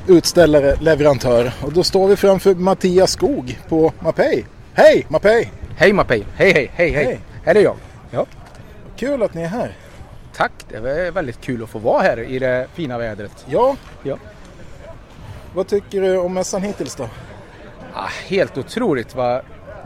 [0.07, 1.51] utställare, leverantör.
[1.63, 4.45] Och då står vi framför Mattias Skog på Mapei.
[4.73, 5.51] Hej Mapei!
[5.77, 6.25] Hej Mapei!
[6.35, 7.19] Hej hej hej hej!
[7.45, 7.75] Här är jag.
[8.11, 8.25] Ja.
[8.95, 9.77] Kul att ni är här.
[10.35, 10.51] Tack!
[10.69, 13.45] Det var väldigt kul att få vara här i det fina vädret.
[13.49, 13.75] Ja.
[14.03, 14.17] ja.
[15.53, 17.09] Vad tycker du om mässan hittills då?
[17.93, 19.41] Ah, helt otroligt vad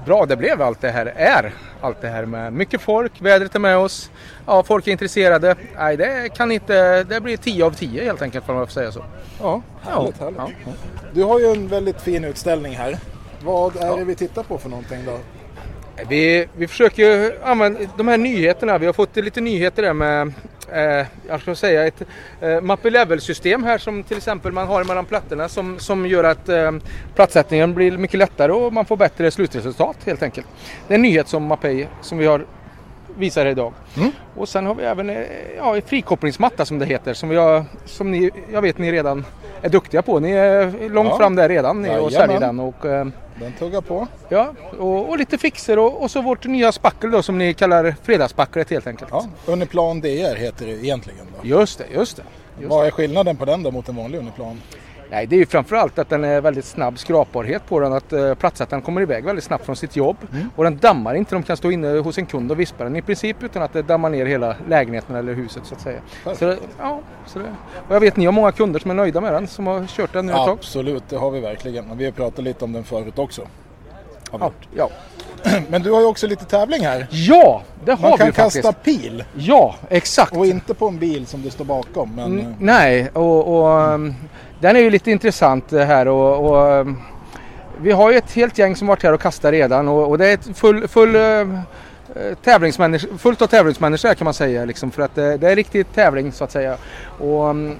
[0.05, 1.53] bra det blev allt det här är.
[1.81, 4.11] Allt det här med mycket folk, vädret är med oss,
[4.45, 5.55] ja, folk är intresserade.
[5.77, 8.91] Nej, det kan inte, det blir 10 av 10 helt enkelt får man få säga
[8.91, 9.03] så.
[9.41, 10.41] Ja, härligt, härligt.
[11.13, 12.97] Du har ju en väldigt fin utställning här.
[13.43, 15.17] Vad är det vi tittar på för någonting då?
[16.09, 18.77] Vi, vi försöker använda de här nyheterna.
[18.77, 20.33] Vi har fått lite nyheter där med
[20.71, 22.01] eh, jag ska säga ett
[22.41, 26.49] eh, Mappy Level-system här som till exempel man har mellan plattorna som, som gör att
[26.49, 26.71] eh,
[27.15, 30.47] plattsättningen blir mycket lättare och man får bättre slutresultat helt enkelt.
[30.87, 32.45] Det är en nyhet som Mapei som vi har
[33.17, 33.73] visar här idag.
[34.35, 35.23] Och sen har vi även eh,
[35.57, 39.25] ja, frikopplingsmatta som det heter som, har, som ni, jag vet ni redan
[39.61, 40.19] är duktiga på.
[40.19, 41.17] Ni är långt Ja.
[41.17, 42.59] fram där redan ni och säljer den.
[42.59, 43.05] Och, eh,
[43.41, 44.07] Den tuggar på.
[44.29, 47.95] Ja, och, och lite fixer och, och så vårt nya spackel då som ni kallar
[48.03, 49.11] fredagsspacklet helt enkelt.
[49.11, 51.25] Ja, Uniplan DR heter det egentligen.
[51.41, 51.47] Då.
[51.47, 52.23] Just det, just det.
[52.59, 54.61] Just Vad är skillnaden på den då mot en vanlig Uniplan?
[55.11, 57.93] Nej, det är ju framförallt att den är väldigt snabb skrapbarhet på den.
[57.93, 60.17] Att uh, plattsättaren kommer iväg väldigt snabbt från sitt jobb.
[60.33, 60.49] Mm.
[60.55, 61.35] Och den dammar inte.
[61.35, 63.81] De kan stå inne hos en kund och vispa den i princip utan att det
[63.81, 65.99] dammar ner hela lägenheten eller huset så att säga.
[66.35, 67.55] Så det, ja, så det,
[67.87, 70.13] och jag vet ni har många kunder som är nöjda med den som har kört
[70.13, 70.49] den nu ett tag.
[70.49, 71.91] Absolut, det har vi verkligen.
[71.91, 73.41] Och Vi har pratat lite om den förut också.
[74.31, 74.89] Ja, ja.
[75.69, 77.07] Men du har ju också lite tävling här.
[77.09, 78.65] Ja, det har Man vi kan ju faktiskt.
[78.65, 79.23] kasta pil.
[79.33, 80.37] Ja, exakt.
[80.37, 82.15] Och inte på en bil som det står bakom.
[82.15, 82.39] Men...
[82.39, 84.15] Mm, nej, och, och um,
[84.59, 87.01] den är ju lite intressant det här och, och um,
[87.81, 90.27] vi har ju ett helt gäng som varit här och kastat redan och, och det
[90.27, 91.59] är ett full, full uh,
[92.43, 96.31] tävlingsmänniskor, fullt av tävlingsmänniskor kan man säga liksom för att det, det är riktigt tävling
[96.31, 96.77] så att säga.
[97.19, 97.75] Och um, eh,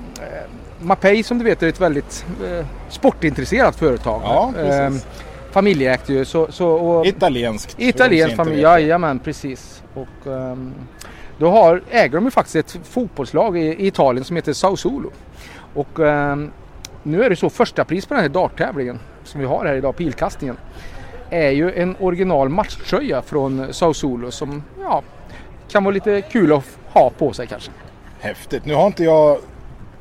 [0.80, 4.22] Mapei som du vet är ett väldigt uh, sportintresserat företag.
[4.24, 5.06] Ja, precis.
[5.06, 5.22] Um,
[5.52, 6.26] familjeägt ju.
[6.26, 7.72] Så, så, och, Italienskt.
[7.72, 9.84] för de som Italiensk inte familj, jajamän precis.
[9.94, 10.74] Och, um,
[11.38, 15.12] då har, äger de ju faktiskt ett fotbollslag i, i Italien som heter Sausulo.
[15.74, 16.52] Och ehm,
[17.04, 19.96] nu är det så första pris på den här darttävlingen som vi har här idag,
[19.96, 20.58] pilkastningen.
[21.30, 25.04] Är ju en original matchtröja från Sausulo som ja,
[25.72, 27.72] kan vara lite kul att ha på sig kanske.
[28.20, 28.66] Häftigt.
[28.66, 29.38] Nu har inte jag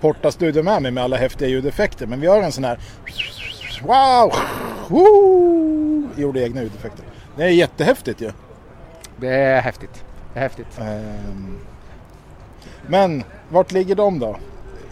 [0.01, 2.07] Porta-studion med mig med alla häftiga ljudeffekter.
[2.07, 2.79] Men vi har en sån här...
[3.83, 4.33] Wow!
[4.89, 6.09] Woo!
[6.17, 7.05] Gjorde egna ljudeffekter.
[7.37, 8.31] Det är jättehäftigt ju.
[9.17, 10.05] Det är häftigt.
[10.33, 10.79] Det är häftigt.
[10.79, 11.59] Ehm,
[12.87, 14.37] Men vart ligger de då?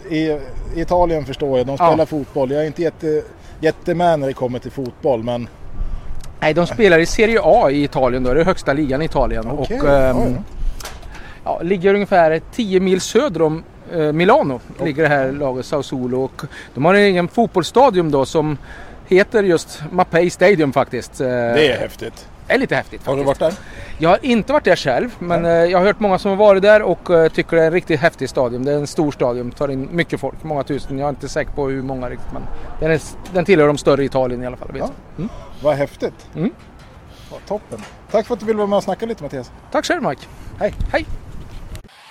[0.09, 0.39] I
[0.75, 1.87] Italien förstår jag, de Ja.
[1.87, 2.51] spelar fotboll.
[2.51, 3.23] Jag är inte jätte,
[3.59, 5.47] jättemed när det kommer till fotboll men
[6.41, 9.47] Nej, de spelar i Serie A i Italien då, det är högsta ligan i Italien.
[9.51, 10.37] Okej, och, ja, ehm,
[11.43, 13.63] ja, ligger ungefär 10 mil söder om
[14.13, 14.59] Milano.
[14.83, 16.23] Ligger det här laget Sausulo.
[16.23, 16.41] Och
[16.73, 18.57] de har en egen fotbollsstadion då som
[19.07, 21.17] heter just Mapei Stadium faktiskt.
[21.17, 22.27] det är häftigt.
[22.49, 23.05] Det är lite häftigt.
[23.05, 23.53] Har du varit där?
[23.97, 26.61] Jag har inte varit där själv men eh, jag har hört många som har varit
[26.61, 28.65] där och eh, tycker det är en riktigt häftig stadion.
[28.65, 30.97] Det är en stor stadion, tar in mycket folk, många tusen.
[30.97, 32.41] Jag är inte säker på hur många riktigt men
[32.79, 33.01] den, är,
[33.33, 34.67] den tillhör de större i Italien i alla fall.
[34.71, 34.89] Vet jag.
[35.17, 35.29] Mm.
[35.63, 36.27] Vad häftigt.
[36.35, 36.51] Mm.
[37.31, 37.79] Vad toppen.
[38.11, 39.51] Tack för att du ville vara med och snacka lite Mattias.
[39.71, 40.21] Tack själv Mike.
[40.59, 40.73] Hej.
[40.91, 41.05] Hej.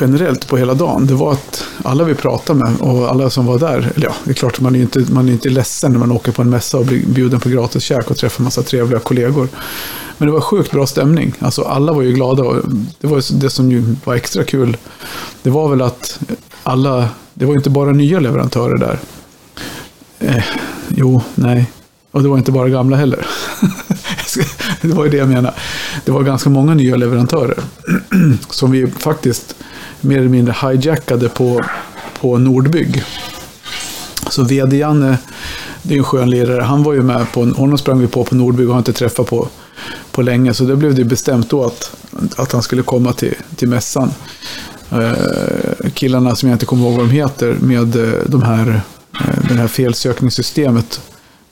[0.00, 3.58] generellt på hela dagen, det var att alla vi pratade med och alla som var
[3.58, 5.98] där, eller ja, det är klart man är ju inte, man är inte ledsen när
[5.98, 9.00] man åker på en mässa och blir bjuden på gratis käk och träffar massa trevliga
[9.00, 9.48] kollegor.
[10.18, 11.34] Men det var sjukt bra stämning.
[11.38, 12.62] Alltså alla var ju glada och
[13.00, 14.76] det var ju det som ju var extra kul.
[15.42, 16.20] Det var väl att
[16.62, 18.98] alla, det var ju inte bara nya leverantörer där.
[20.18, 20.44] Eh,
[20.88, 21.70] jo, nej.
[22.14, 23.26] Och det var inte bara gamla heller.
[24.80, 25.54] det var ju det jag menade.
[26.04, 27.58] Det var ganska många nya leverantörer.
[28.50, 29.54] som vi faktiskt
[30.00, 31.64] mer eller mindre hijackade på,
[32.20, 33.02] på Nordbygg.
[34.30, 35.18] Så VD-Janne,
[35.82, 38.34] det är en skön lirare, han var ju med på, honom sprang vi på på
[38.34, 39.48] Nordbygg och har inte träffat på,
[40.12, 40.54] på länge.
[40.54, 41.96] Så det blev det bestämt då att,
[42.36, 44.10] att han skulle komma till, till mässan.
[44.90, 48.80] Eh, killarna som jag inte kommer ihåg vad de heter med eh, de här,
[49.14, 51.00] eh, det här felsökningssystemet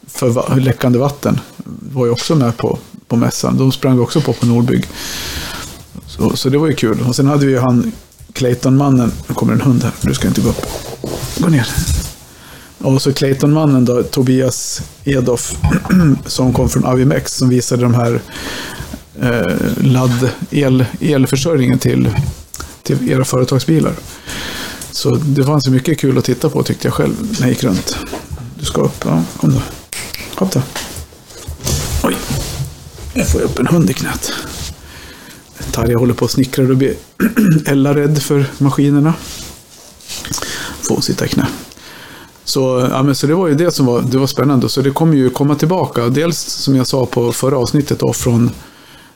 [0.07, 1.41] för läckande vatten
[1.93, 3.59] var ju också med på, på mässan.
[3.59, 4.87] De sprang vi också på på Nordbygg.
[6.07, 7.01] Så, så det var ju kul.
[7.09, 7.93] Och sen hade vi ju han
[8.33, 9.13] Clayton-mannen.
[9.27, 9.93] Nu kommer en hund här.
[10.01, 10.67] Du ska inte gå upp.
[11.39, 11.69] Gå ner.
[12.79, 15.57] Och så Clayton-mannen då, Tobias Edoff,
[16.27, 18.21] som kom från Avimex, som visade de här
[19.21, 22.11] eh, ladd, el, elförsörjningen till,
[22.83, 23.93] till era företagsbilar.
[24.91, 27.65] Så det fanns ju mycket kul att titta på tyckte jag själv när jag gick
[27.65, 27.97] runt.
[28.59, 29.61] Du ska upp, ja, kom då.
[30.43, 30.63] Kom då.
[32.09, 32.17] Oj,
[33.15, 34.33] jag får upp en hund i knät.
[35.73, 36.95] Tarja håller på och snickrar och blir
[37.67, 39.15] Ella rädd för maskinerna.
[40.83, 41.47] Får hon sitta i knä.
[42.45, 44.69] Så, ja, men, så det var ju det som var, det var spännande.
[44.69, 46.09] Så det kommer ju komma tillbaka.
[46.09, 48.51] Dels som jag sa på förra avsnittet då, från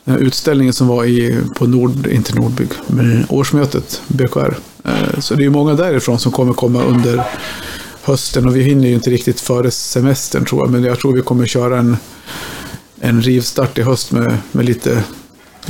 [0.05, 4.57] eh, utställningen som var i, på Nord, inte Nordbygg, men årsmötet BKR.
[4.85, 7.25] Eh, så det är ju många därifrån som kommer komma under
[8.07, 10.71] hösten och vi hinner ju inte riktigt före semestern tror jag.
[10.71, 11.97] Men jag tror vi kommer köra en,
[13.01, 15.05] en rivstart i höst med, med lite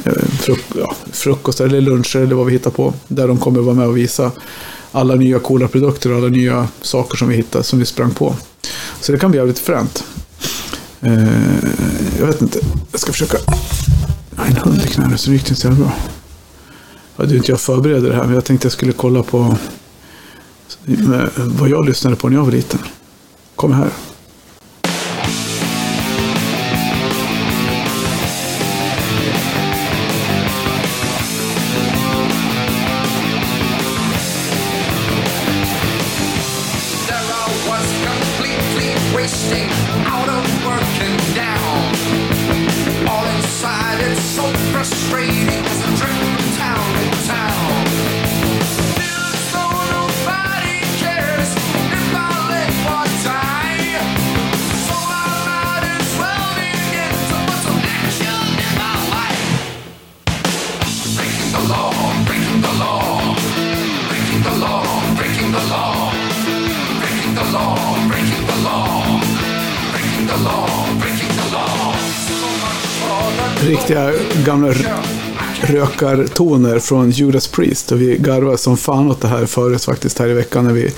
[0.05, 2.94] eh, fruk, ja, frukostar eller luncher eller vad vi hittar på.
[3.09, 4.33] Där de kommer vara med och visa
[4.92, 8.35] alla nya coola produkter och alla nya saker som vi hittar, som vi sprang på.
[9.01, 10.05] Så det kan bli jävligt fränt.
[11.01, 11.25] Eh,
[12.18, 12.59] jag vet inte,
[12.90, 13.38] jag ska försöka...
[14.37, 15.94] Jag har en hund i knäna så det gick inte så jävla bra.
[17.16, 19.57] Jag hade inte jag förberedde det här, men jag tänkte jag skulle kolla på
[21.37, 22.81] vad jag lyssnade på när jag var liten.
[23.57, 23.90] Kom här.
[76.03, 77.93] Rökartoner från Judas Priest.
[77.93, 80.91] Och vi garvade som fan åt det här förut faktiskt här i veckan när vi,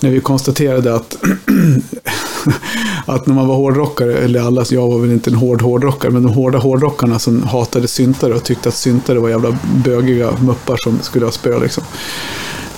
[0.00, 1.16] när vi konstaterade att,
[3.06, 6.22] att när man var hårdrockare, eller alla, jag var väl inte en hård hårdrockare, men
[6.22, 10.98] de hårda hårdrockarna som hatade syntare och tyckte att syntare var jävla bögiga muppar som
[11.02, 11.84] skulle ha spö liksom.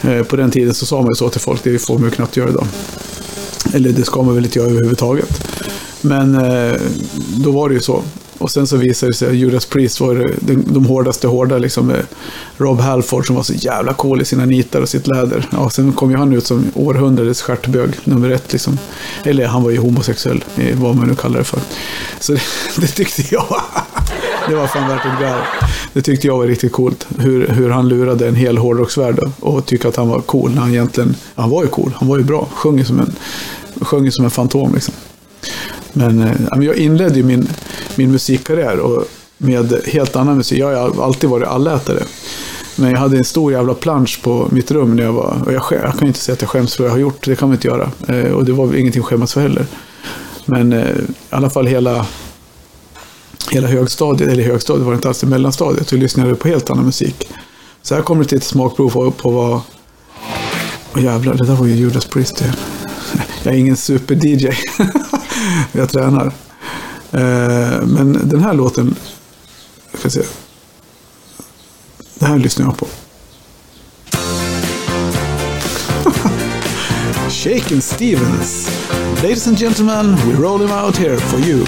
[0.03, 2.11] Eh, på den tiden så sa man ju så till folk, det får man ju
[2.11, 2.67] knappt göra idag.
[3.73, 5.47] Eller det ska man väl inte göra överhuvudtaget.
[6.01, 6.81] Men eh,
[7.37, 8.03] då var det ju så.
[8.39, 11.59] Och sen så visade det sig att Judas Priest var de, de hårdaste hårda.
[11.59, 11.97] Liksom, eh,
[12.57, 15.49] Rob Halford som var så jävla cool i sina nitar och sitt läder.
[15.53, 18.53] Ja, sen kom ju han ut som århundradets stjärtbög, nummer ett.
[18.53, 18.79] Liksom.
[19.25, 21.61] Eller han var ju homosexuell, eh, vad man nu kallar det för.
[22.21, 22.41] Så det,
[22.81, 23.47] det tyckte jag.
[24.49, 25.41] Det var fan värt ett garv.
[25.93, 27.07] Det tyckte jag var riktigt coolt.
[27.19, 30.51] Hur, hur han lurade en hel hårdrocksvärld och tyckte att han var cool.
[30.55, 31.93] När han egentligen, han var ju cool.
[31.97, 32.49] Han var ju bra.
[32.55, 33.13] Sjöng som en,
[33.81, 34.95] sjöng som en fantom liksom.
[35.93, 37.49] Men eh, men jag inledde ju min,
[37.97, 39.05] min musikkarriär och
[39.39, 40.59] med helt annan musik.
[40.59, 42.03] Jag har alltid varit allätare.
[42.77, 45.43] Men jag hade en stor jävla plansch på mitt rum när jag var...
[45.47, 47.25] Och jag, jag kan ju inte säga att jag skäms för vad jag har gjort.
[47.25, 47.91] Det kan man inte göra.
[48.09, 49.67] Eh, och det var väl ingenting att skämmas för heller.
[50.45, 52.07] Men eh, i alla fall hela,
[53.51, 55.89] hela högstadiet, eller högstadiet var det inte alls, i mellanstadiet.
[55.89, 57.29] Så lyssnade jag på helt annan musik.
[57.83, 59.61] Så här kommer ett smakprov på, på vad...
[60.95, 62.45] Åh jävlar, det där var ju Judas Priest.
[63.43, 64.51] Jag är ingen super-DJ.
[65.73, 66.33] jag tränar.
[67.15, 68.95] Eh, men den här låten,
[69.91, 70.23] jag ska se.
[72.15, 72.87] Det här lyssnar jag på.
[77.31, 78.69] Shaken Stevens.
[79.23, 81.67] Ladies and gentlemen, we roll him out here for you.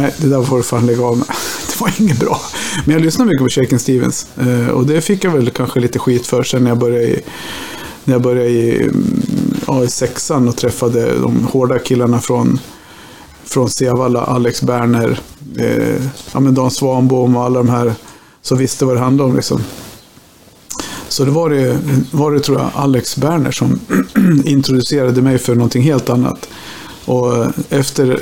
[0.00, 1.26] Nej, det där får du fan lägga av med.
[1.68, 2.40] Det var inget bra.
[2.84, 4.26] Men jag lyssnade mycket på Shaken Stevens.
[4.36, 7.20] Eh, och det fick jag väl kanske lite skit för sen när jag började i,
[8.04, 9.20] när jag började i, mm,
[9.66, 12.58] ja, i sexan och träffade de hårda killarna från,
[13.44, 15.20] från Sevalla, Alex Berner,
[15.58, 17.94] eh, ja, men Dan Svanbom och alla de här
[18.42, 19.36] som visste vad det handlade om.
[19.36, 19.60] Liksom.
[21.08, 21.78] Så det var det,
[22.10, 23.80] var det tror jag Alex Berner som
[24.44, 26.48] introducerade mig för någonting helt annat.
[27.04, 28.20] Och efter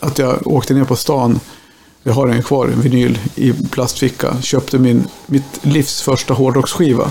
[0.00, 1.40] att jag åkte ner på stan,
[2.02, 7.10] jag har en kvar, en vinyl i plastficka, köpte min, mitt livs första hårdrocksskiva.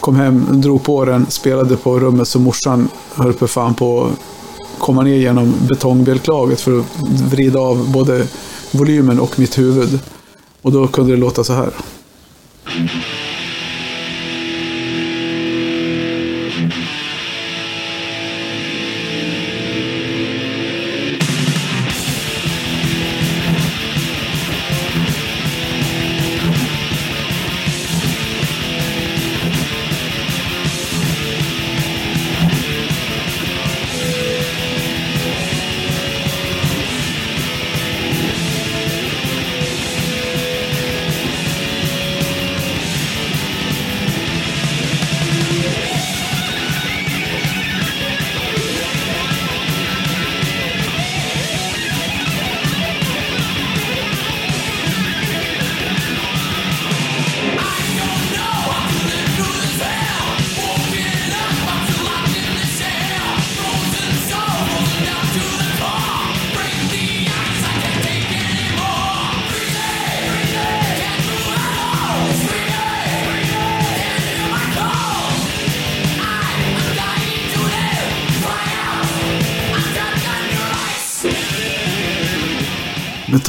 [0.00, 4.78] Kom hem, drog på den, spelade på rummet så morsan höll på fan på att
[4.78, 6.86] komma ner genom betongbjälklaget för att
[7.32, 8.26] vrida av både
[8.70, 10.00] volymen och mitt huvud.
[10.62, 11.70] Och då kunde det låta så här.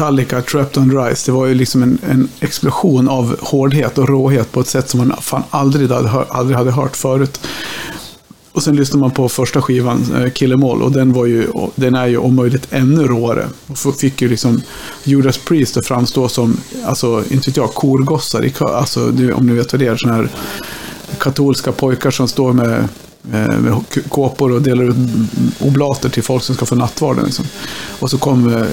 [0.03, 4.51] Metallica, Trapped on Rise, det var ju liksom en, en explosion av hårdhet och råhet
[4.51, 7.39] på ett sätt som man fan aldrig hade, aldrig hade hört förut.
[8.51, 11.47] Och sen lyssnade man på första skivan, eh, Kill Em All, och den, var ju,
[11.75, 13.47] den är ju om möjligt ännu råare.
[13.67, 14.61] Och fick ju liksom
[15.03, 18.73] Judas Priest att framstå som, alltså, inte vet jag, korgossar i kör.
[18.73, 20.29] Alltså, om ni vet vad det är, sådana här
[21.17, 22.87] katolska pojkar som står med,
[23.31, 24.95] Eh, med kåpor och delar ut
[25.59, 27.25] oblater till folk som ska få nattvarden.
[27.25, 27.45] Liksom.
[27.99, 28.67] Och så kom eh,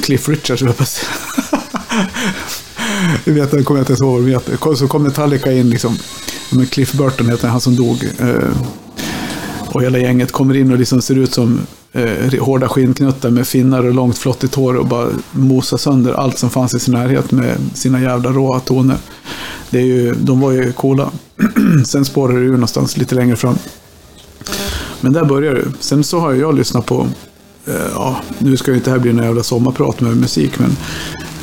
[0.00, 1.12] Cliff Richards, höll jag på att säga.
[3.24, 4.74] Jag vet, jag kommer inte ens ihåg vad de heter.
[4.74, 5.98] Så kom Metallica in, liksom.
[6.70, 8.04] Cliff Burton heter han som dog.
[8.18, 8.50] Eh,
[9.66, 11.60] och hela gänget kommer in och liksom ser ut som
[11.92, 16.50] eh, hårda skinnknuttar med finnar och långt flottigt hår och bara mosar sönder allt som
[16.50, 18.96] fanns i sin närhet med sina jävla råa toner.
[19.70, 21.10] Det är ju, de var ju coola.
[21.86, 23.58] Sen spårar det ur någonstans lite längre fram.
[25.00, 25.64] Men där börjar det.
[25.80, 27.06] Sen så har jag lyssnat på,
[27.66, 30.76] eh, ja, nu ska ju inte det här bli någon jävla sommarprat med musik, men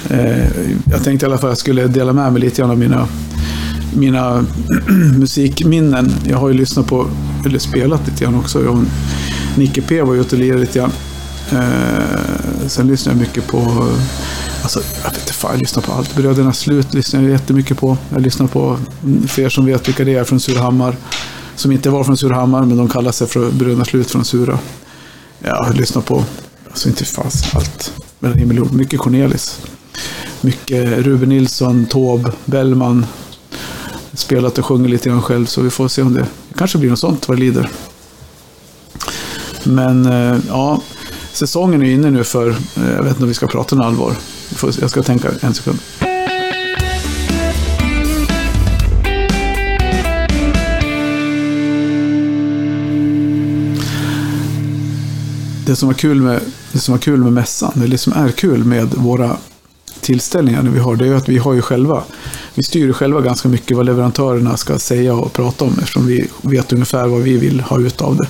[0.09, 0.47] eh,
[0.91, 3.07] jag tänkte i alla fall att jag skulle dela med mig lite grann av mina,
[3.95, 4.45] mina
[5.17, 6.11] musikminnen.
[6.25, 7.07] Jag har ju lyssnat på,
[7.45, 8.63] eller spelat lite grann också.
[8.63, 8.85] Jag,
[9.55, 10.91] Nicke P var ju ute och lirade lite grann.
[11.51, 13.87] Eh, sen lyssnade jag mycket på,
[14.67, 16.15] alltså jag vet inte fan, jag lyssnar på allt.
[16.15, 17.97] Bröderna Slut lyssnar jag jättemycket på.
[18.09, 18.79] Jag lyssnar på,
[19.27, 20.97] för er som vet vilka det är, från Surahammar.
[21.55, 24.59] Som inte var från Surahammar, men de kallar sig för Bröderna Slut från Sura.
[25.39, 26.23] Ja, jag lyssnar på,
[26.69, 27.93] alltså inte fast allt.
[28.19, 28.73] Mellan himmel och jord.
[28.73, 29.59] Mycket Cornelis.
[30.41, 33.05] Mycket Ruben Nilsson, Taube, Bellman.
[34.13, 36.19] Spelat och sjungit lite grann själv, så vi får se om det
[36.49, 37.69] Det kanske blir något sånt vad det lider.
[39.63, 40.81] Men eh, ja,
[41.31, 44.15] säsongen är inne nu för, eh, jag vet inte om vi ska prata om allvar.
[44.81, 45.79] Jag ska tänka en sekund.
[55.65, 56.41] Det som var kul med,
[56.71, 59.37] det som var kul med mässan, eller det som är kul med våra
[60.01, 62.03] tillställningar vi har, det är ju att vi har ju själva,
[62.55, 66.27] vi styr ju själva ganska mycket vad leverantörerna ska säga och prata om eftersom vi
[66.41, 68.27] vet ungefär vad vi vill ha ut av det.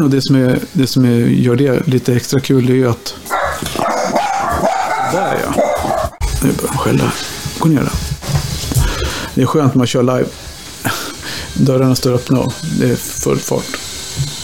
[0.02, 2.90] Och det som, är, det som är, gör det lite extra kul det är ju
[2.90, 3.14] att...
[5.12, 5.54] Där ja!
[6.42, 7.12] Nu börjar de skälla.
[7.58, 7.92] Gå ner där.
[9.34, 10.28] Det är skönt när man kör live.
[11.54, 13.80] Dörrarna står öppna och det är full fart.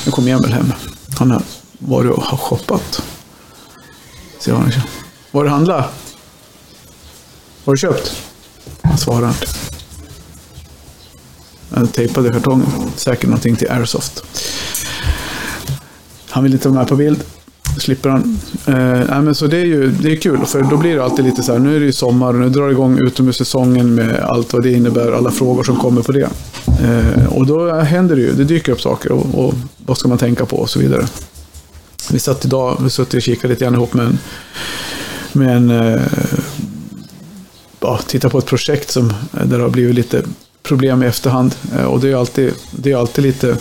[0.05, 0.73] Nu kommer Emil hem.
[1.19, 1.43] Han har
[1.79, 3.03] varit och har shoppat.
[4.39, 4.83] Se vad han kör.
[5.31, 5.89] Var du handla?
[7.65, 8.23] Har du köpt?
[8.83, 9.47] Han svarar inte.
[11.75, 12.93] Han tejpade kartongen.
[12.97, 14.23] Säkert någonting till Airsoft.
[16.31, 17.25] Han vill inte vara med på bild.
[17.79, 18.39] Slipper han.
[18.67, 18.75] Eh,
[19.11, 20.47] nej, men så det är ju det är kul.
[20.47, 21.59] För då blir det alltid lite så här.
[21.59, 24.73] Nu är det ju sommar och nu drar det igång utomhussäsongen med allt vad det
[24.73, 25.13] innebär.
[25.13, 26.29] Alla frågor som kommer på det.
[26.83, 28.33] Eh, och då händer det ju.
[28.33, 29.13] Det dyker upp saker.
[29.13, 29.55] Och, och
[29.87, 31.07] vad ska man tänka på och så vidare.
[32.11, 34.19] Vi satt idag, vi satt och kikade lite grann ihop med en,
[35.33, 36.01] med en eh,
[37.81, 40.23] ja, titta på ett projekt som, där det har blivit lite
[40.63, 41.55] problem i efterhand.
[41.79, 43.57] Eh, Och det är ju alltid, det är alltid lite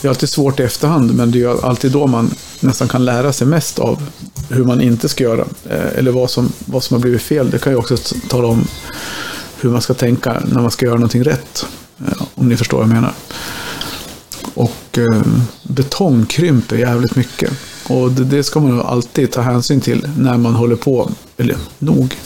[0.00, 2.30] det är alltid svårt i efterhand, men det är ju alltid då man
[2.64, 4.02] nästan kan lära sig mest av
[4.48, 5.44] hur man inte ska göra.
[5.70, 7.50] Eh, eller vad som, vad som har blivit fel.
[7.50, 7.96] Det kan ju också
[8.28, 8.66] tala om
[9.60, 11.66] hur man ska tänka när man ska göra någonting rätt.
[11.98, 13.12] Eh, om ni förstår vad jag menar.
[14.54, 15.22] Och eh,
[15.62, 17.50] betong krymper jävligt mycket.
[17.88, 21.10] Och det, det ska man ju alltid ta hänsyn till när man håller på.
[21.36, 22.16] Eller nog.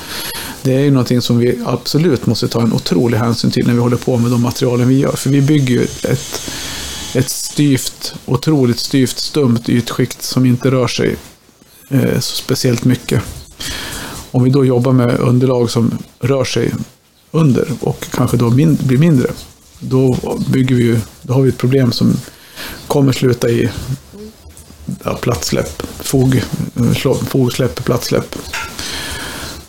[0.62, 3.80] Det är ju någonting som vi absolut måste ta en otrolig hänsyn till när vi
[3.80, 5.12] håller på med de materialen vi gör.
[5.12, 6.41] För vi bygger ju ett,
[7.15, 11.17] ett styvt, otroligt styvt, stumt ytskikt som inte rör sig
[11.89, 13.23] eh, så speciellt mycket.
[14.31, 16.73] Om vi då jobbar med underlag som rör sig
[17.31, 19.31] under och kanske då min, blir mindre,
[19.81, 22.17] då, bygger vi ju, då har vi ett problem som
[22.87, 23.71] kommer sluta i
[25.05, 26.43] ja, platssläpp, fog,
[26.77, 28.37] eh, fogsläpp, platssläpp.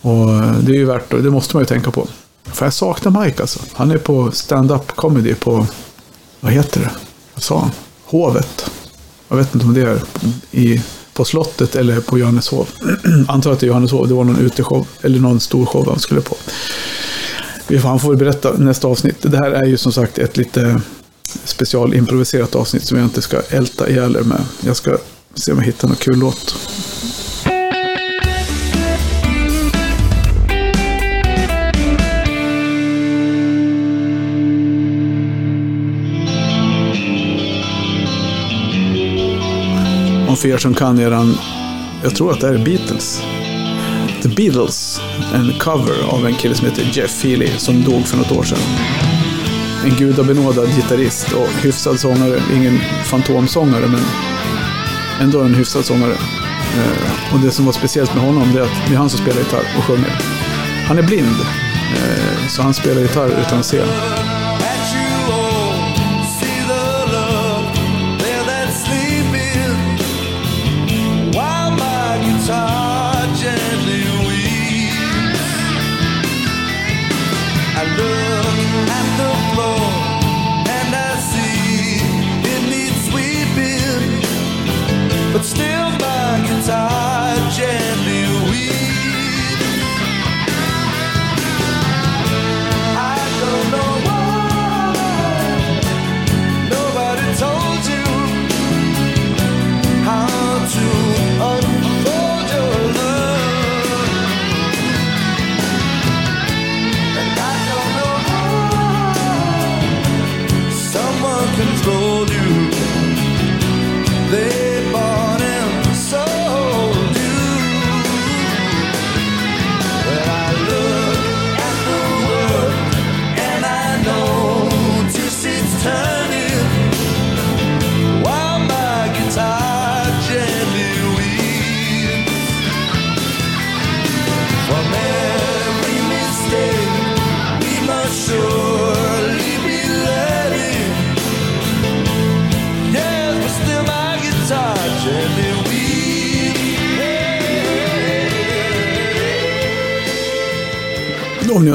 [0.01, 2.07] Och eh, det är ju värt, det måste man ju tänka på.
[2.43, 3.59] För jag saknar Mike alltså.
[3.73, 5.67] Han är på stand-up comedy på,
[6.39, 6.91] vad heter det?
[7.39, 7.71] Vad sa han?
[8.05, 8.71] Hovet.
[9.27, 10.01] Jag vet inte om det är
[10.51, 10.81] i,
[11.13, 12.69] på slottet eller på Johanneshov.
[13.27, 14.07] Antar att det är Johanneshov.
[14.07, 16.35] Det var någon uteshow eller någon stor show han skulle på.
[17.83, 19.15] Han får väl berätta nästa avsnitt.
[19.21, 20.81] Det här är ju som sagt ett lite
[21.43, 24.41] specialimproviserat avsnitt som jag inte ska älta ihjäl er med.
[24.61, 24.97] Jag ska
[25.35, 26.55] se om jag hittar någon kul låt.
[40.29, 41.37] Om för er som kan eran,
[42.03, 43.21] jag tror att det här är Beatles.
[44.21, 45.01] The Beatles,
[45.33, 48.57] en cover av en kille som heter Jeff Healey som dog för något år sedan.
[49.83, 52.41] En gudabenådad gitarrist och hyfsad sångare.
[52.55, 54.01] Ingen fantomsångare, men
[55.21, 56.13] ändå en hyfsad sångare.
[56.77, 59.19] Eh, och det som var speciellt med honom det är att det är han som
[59.19, 60.21] spelar gitarr och sjunger.
[60.87, 61.37] Han är blind,
[61.95, 63.81] eh, så han spelar gitarr utan att se.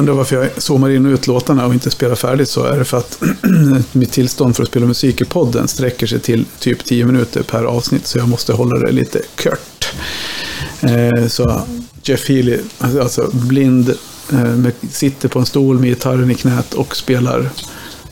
[0.05, 2.85] Undrar varför jag zoomar in och ut låtarna och inte spelar färdigt så är det
[2.85, 3.23] för att
[3.93, 7.65] mitt tillstånd för att spela musik i podden sträcker sig till typ 10 minuter per
[7.65, 8.07] avsnitt.
[8.07, 9.95] Så jag måste hålla det lite kort.
[10.81, 11.63] Eh, så
[12.03, 13.89] Jeff Healey, alltså blind,
[14.33, 17.51] eh, sitter på en stol med gitarren i knät och spelar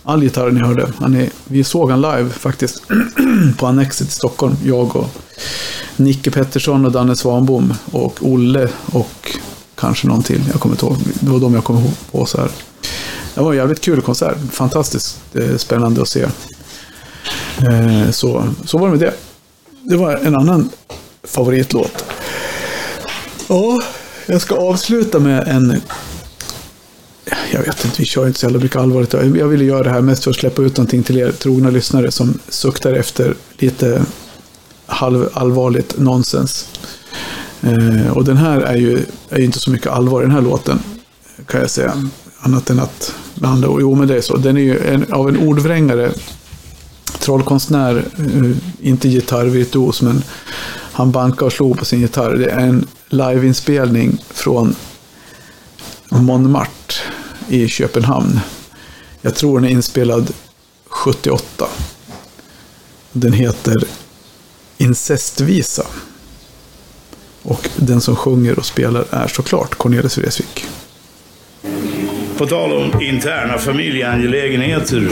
[0.02, 0.92] all gitarr ni hörde.
[0.98, 2.82] Han är, vi såg han live faktiskt
[3.58, 4.56] på Annexet i Stockholm.
[4.64, 5.10] Jag och
[5.96, 9.36] Nicke Pettersson och Danne Svanbom och Olle och
[9.82, 10.42] kanske någon till.
[10.52, 10.96] Jag kommer inte ihåg.
[11.20, 12.50] Det var de jag kom ihåg på så här.
[13.34, 14.36] Det var en jävligt kul konsert.
[14.52, 16.22] Fantastiskt eh, spännande att se.
[17.58, 19.14] Eh, så, så var det med det.
[19.82, 20.70] Det var en annan
[21.24, 22.04] favoritlåt.
[23.48, 23.82] Ja,
[24.26, 25.80] jag ska avsluta med en...
[27.52, 29.12] Jag vet inte, vi kör inte så jävla mycket allvarligt.
[29.12, 32.10] Jag ville göra det här mest för att släppa ut någonting till er trogna lyssnare
[32.10, 34.04] som suktar efter lite
[34.86, 36.68] halvallvarligt nonsens.
[37.62, 40.78] Eh, och den här är ju, är inte så mycket allvar i den här låten,
[41.46, 42.08] kan jag säga.
[42.38, 44.36] Annat än att, med andra ord, jo men det är så.
[44.36, 46.12] Den är ju en, av en ordvrängare,
[47.18, 50.22] trollkonstnär, eh, inte gitarrvirtuos, men
[50.92, 52.34] han bankade och slog på sin gitarr.
[52.34, 54.74] Det är en liveinspelning från
[56.08, 57.02] Montmartre
[57.48, 58.40] i Köpenhamn.
[59.20, 60.30] Jag tror den är inspelad
[60.86, 61.66] 78.
[63.12, 63.84] Den heter
[64.78, 65.86] incestvisa.
[67.42, 70.64] Och den som sjunger och spelar är såklart Cornelis Vreeswijk.
[72.38, 75.08] På tal om interna familjeangelägenheter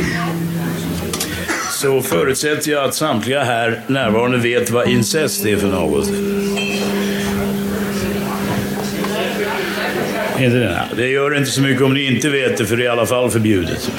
[1.73, 6.09] så förutsätter jag att samtliga här närvarande vet vad incest är för något.
[10.39, 10.83] Inte det?
[10.97, 13.07] Det gör inte så mycket om ni inte vet det, för det är i alla
[13.07, 13.91] fall förbjudet.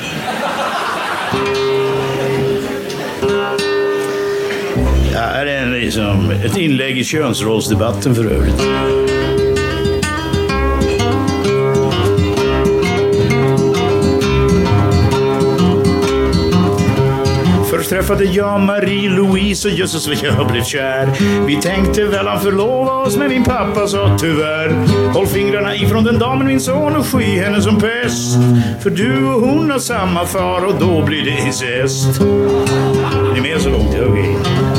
[5.13, 5.60] Ja, här är
[5.91, 8.61] liksom, ett inlägg i könsrollsdebatten för övrigt.
[17.69, 21.09] Först träffade jag Marie-Louise och jösses vad jag blev kär.
[21.45, 24.69] Vi tänkte väl han förlova oss men min pappa sa tyvärr.
[25.13, 28.37] Håll fingrarna ifrån den damen min son och sky henne som pest.
[28.83, 32.21] För du och hon har samma far och då blir det incest.
[32.21, 33.89] Är ni med så långt?
[33.89, 34.37] Okej.
[34.37, 34.70] Okay.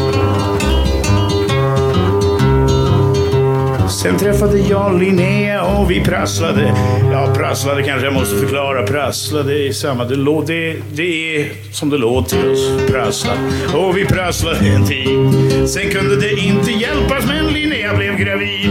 [4.02, 6.74] Sen träffade jag Linnea och vi prasslade.
[7.12, 8.86] Ja, prasslade kanske jag måste förklara.
[8.86, 10.04] Prasslade är samma...
[10.04, 12.90] Det, lå, det, det är som det låter oss.
[12.90, 13.32] Prassla.
[13.74, 15.08] Och vi prasslade en tid.
[15.68, 18.70] Sen kunde det inte hjälpas men Linnea blev gravid.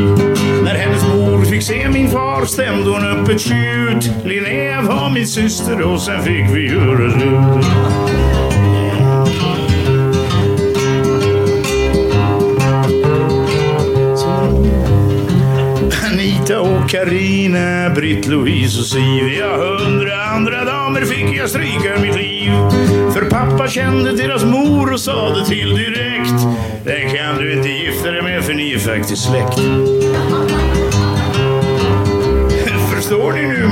[0.63, 4.11] När hennes mor fick se min far stämde hon upp ett tjut.
[4.25, 8.10] Linnea var min syster och sen fick vi göra slut.
[16.41, 19.27] Anita och Karina, Britt-Louise och Siv.
[19.39, 22.51] Ja, hundra andra damer fick jag stryka i mitt liv.
[23.13, 26.41] För pappa kände deras mor och sa det till direkt.
[26.85, 29.59] Den kan du inte gifta dig med för ni är faktiskt släkt.
[32.95, 33.67] Förstår ni nu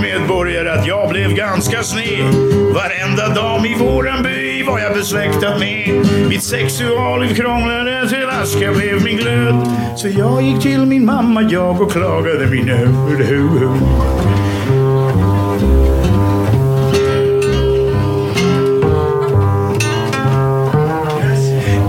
[0.59, 2.33] medborgare att jag blev ganska sned?
[2.73, 6.05] Varenda dam i våran by var jag besläktad med.
[6.29, 9.55] Mitt sexualliv krånglade till aska blev min glöd.
[9.95, 12.89] Så jag gick till min mamma jag och klagade min nöd.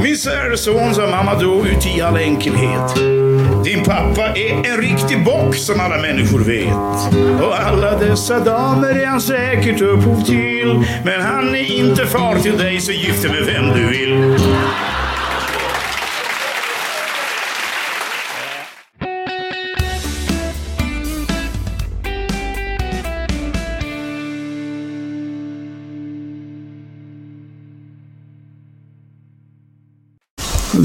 [0.02, 3.19] Min särson sa mamma då ut i all enkelhet.
[3.64, 7.42] Din pappa är en riktig bock som alla människor vet.
[7.42, 10.84] Och alla dessa damer är han säkert upphov till.
[11.04, 14.38] Men han är inte far till dig så gift dig med vem du vill.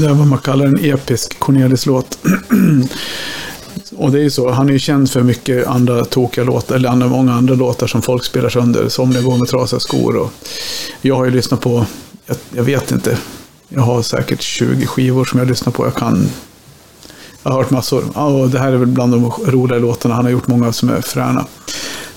[0.00, 2.18] Det är vad man kallar en episk Cornelis-låt.
[3.96, 6.88] Och det är ju så, han är ju känd för mycket andra tokiga låtar, eller
[6.88, 8.88] andra, många andra låtar som folk spelar sönder.
[8.88, 10.16] Somliga går med trasiga skor.
[10.16, 10.32] Och
[11.00, 11.86] jag har ju lyssnat på,
[12.26, 13.18] jag, jag vet inte,
[13.68, 15.84] jag har säkert 20 skivor som jag lyssnar på.
[15.84, 16.28] Jag kan,
[17.42, 18.04] jag har hört massor.
[18.14, 20.14] Ja, Och det här är väl bland de roliga låtarna.
[20.14, 21.46] Han har gjort många som är fräna.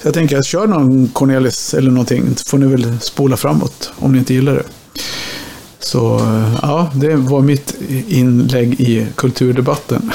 [0.02, 2.36] Så jag tänker, jag kör någon Cornelis eller någonting.
[2.36, 4.64] Så får ni väl spola framåt om ni inte gillar det.
[5.80, 7.76] Så eh, ja, det var mitt
[8.08, 10.12] inlägg i kulturdebatten.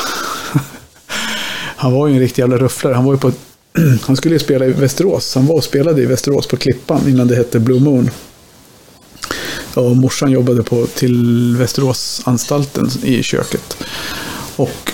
[1.77, 2.95] Han var ju en riktig jävla rufflare.
[2.95, 3.33] Han, var ju på,
[4.03, 5.35] han skulle ju spela i Västerås.
[5.35, 8.11] Han var och spelade i Västerås på Klippan innan det hette Blue Moon.
[9.75, 13.77] Och morsan jobbade på till Västeråsanstalten i köket.
[14.57, 14.93] Och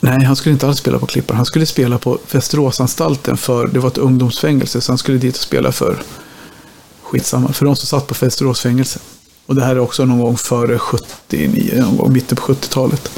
[0.00, 1.36] nej, han skulle inte alls spela på Klippan.
[1.36, 4.80] Han skulle spela på Västeråsanstalten för det var ett ungdomsfängelse.
[4.80, 6.02] Så han skulle dit och spela för
[7.02, 7.52] skitsamma.
[7.52, 9.00] För de som satt på Västeråsfängelse.
[9.46, 13.10] Och det här är också någon gång före 79, någon gång mitten på 70-talet.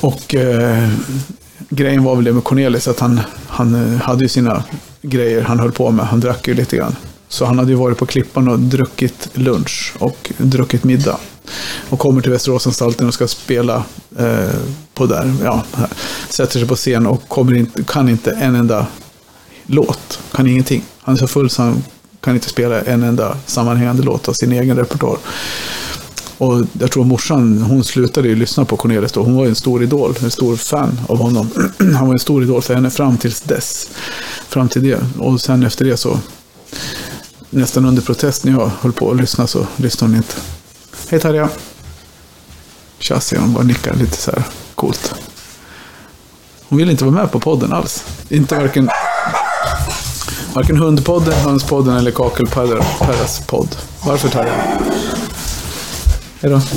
[0.00, 0.88] Och eh,
[1.68, 4.64] grejen var väl det med Cornelis att han, han eh, hade ju sina
[5.02, 6.06] grejer han höll på med.
[6.06, 6.96] Han drack ju lite grann.
[7.28, 11.18] Så han hade ju varit på Klippan och druckit lunch och druckit middag.
[11.90, 13.84] Och kommer till Västeråsanstalten och ska spela
[14.18, 14.54] eh,
[14.94, 15.34] på där.
[15.44, 15.88] Ja, här.
[16.28, 18.86] sätter sig på scen och kommer inte, kan inte en enda
[19.66, 20.20] låt.
[20.32, 20.84] Kan ingenting.
[21.00, 21.84] Han är så full så han
[22.22, 25.18] kan inte spela en enda sammanhängande låt av sin egen repertoar.
[26.38, 29.22] Och jag tror morsan, hon slutade ju lyssna på Cornelis då.
[29.22, 31.50] Hon var ju en stor idol, en stor fan av honom.
[31.78, 33.88] Han var en stor idol för henne fram tills dess.
[34.48, 34.98] Fram till det.
[35.18, 36.18] Och sen efter det så,
[37.50, 40.34] nästan under protest när jag höll på att lyssna så lyssnade hon inte.
[41.08, 41.48] Hej Tarja!
[42.98, 44.42] Tja, säger hon bara nickar lite så här
[44.74, 45.14] coolt.
[46.68, 48.04] Hon vill inte vara med på podden alls.
[48.28, 48.90] Inte varken,
[50.54, 53.76] varken Hundpodden, Hönspodden eller Kakelperras podd.
[54.06, 54.52] Varför Tarja?
[56.40, 56.60] Hejdå.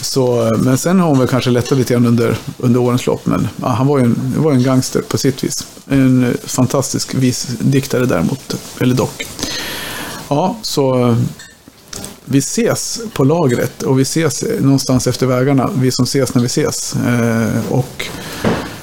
[0.00, 3.26] Så, men sen har hon väl kanske lättat lite grann under, under årens lopp.
[3.26, 5.66] Men ja, han var ju en, var en gangster på sitt vis.
[5.88, 8.54] En eh, fantastisk visdiktare däremot.
[8.80, 9.26] Eller dock.
[10.28, 11.16] Ja, så
[12.24, 16.42] vi ses på lagret och vi ses eh, någonstans efter vägarna, vi som ses när
[16.42, 16.96] vi ses.
[16.96, 18.06] Eh, och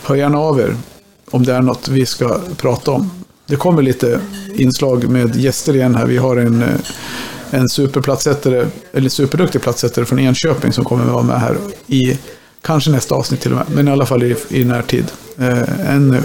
[0.03, 0.75] hör gärna av er
[1.31, 3.11] om det är något vi ska prata om.
[3.45, 4.19] Det kommer lite
[4.55, 6.05] inslag med gäster igen här.
[6.05, 6.79] Vi har en, eh,
[7.51, 11.57] en superplatsättare, eller superduktig platsättare från Enköping som kommer att vara med här
[11.87, 12.19] i
[12.61, 15.11] kanske nästa avsnitt till och med, men i alla fall i, i närtid.
[15.37, 16.23] Eh, en eh,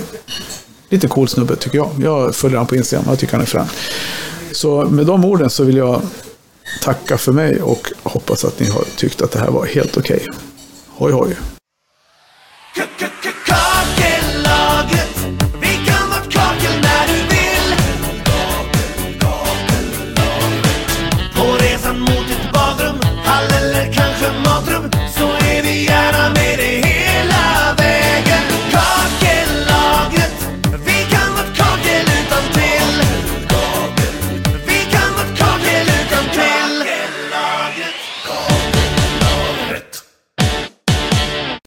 [0.88, 1.90] lite cool snubbe tycker jag.
[2.02, 3.66] Jag följer honom på Instagram, jag tycker han är frän.
[4.52, 6.02] Så med de orden så vill jag
[6.82, 10.26] tacka för mig och hoppas att ni har tyckt att det här var helt okej.
[10.88, 11.36] Hoj hoj!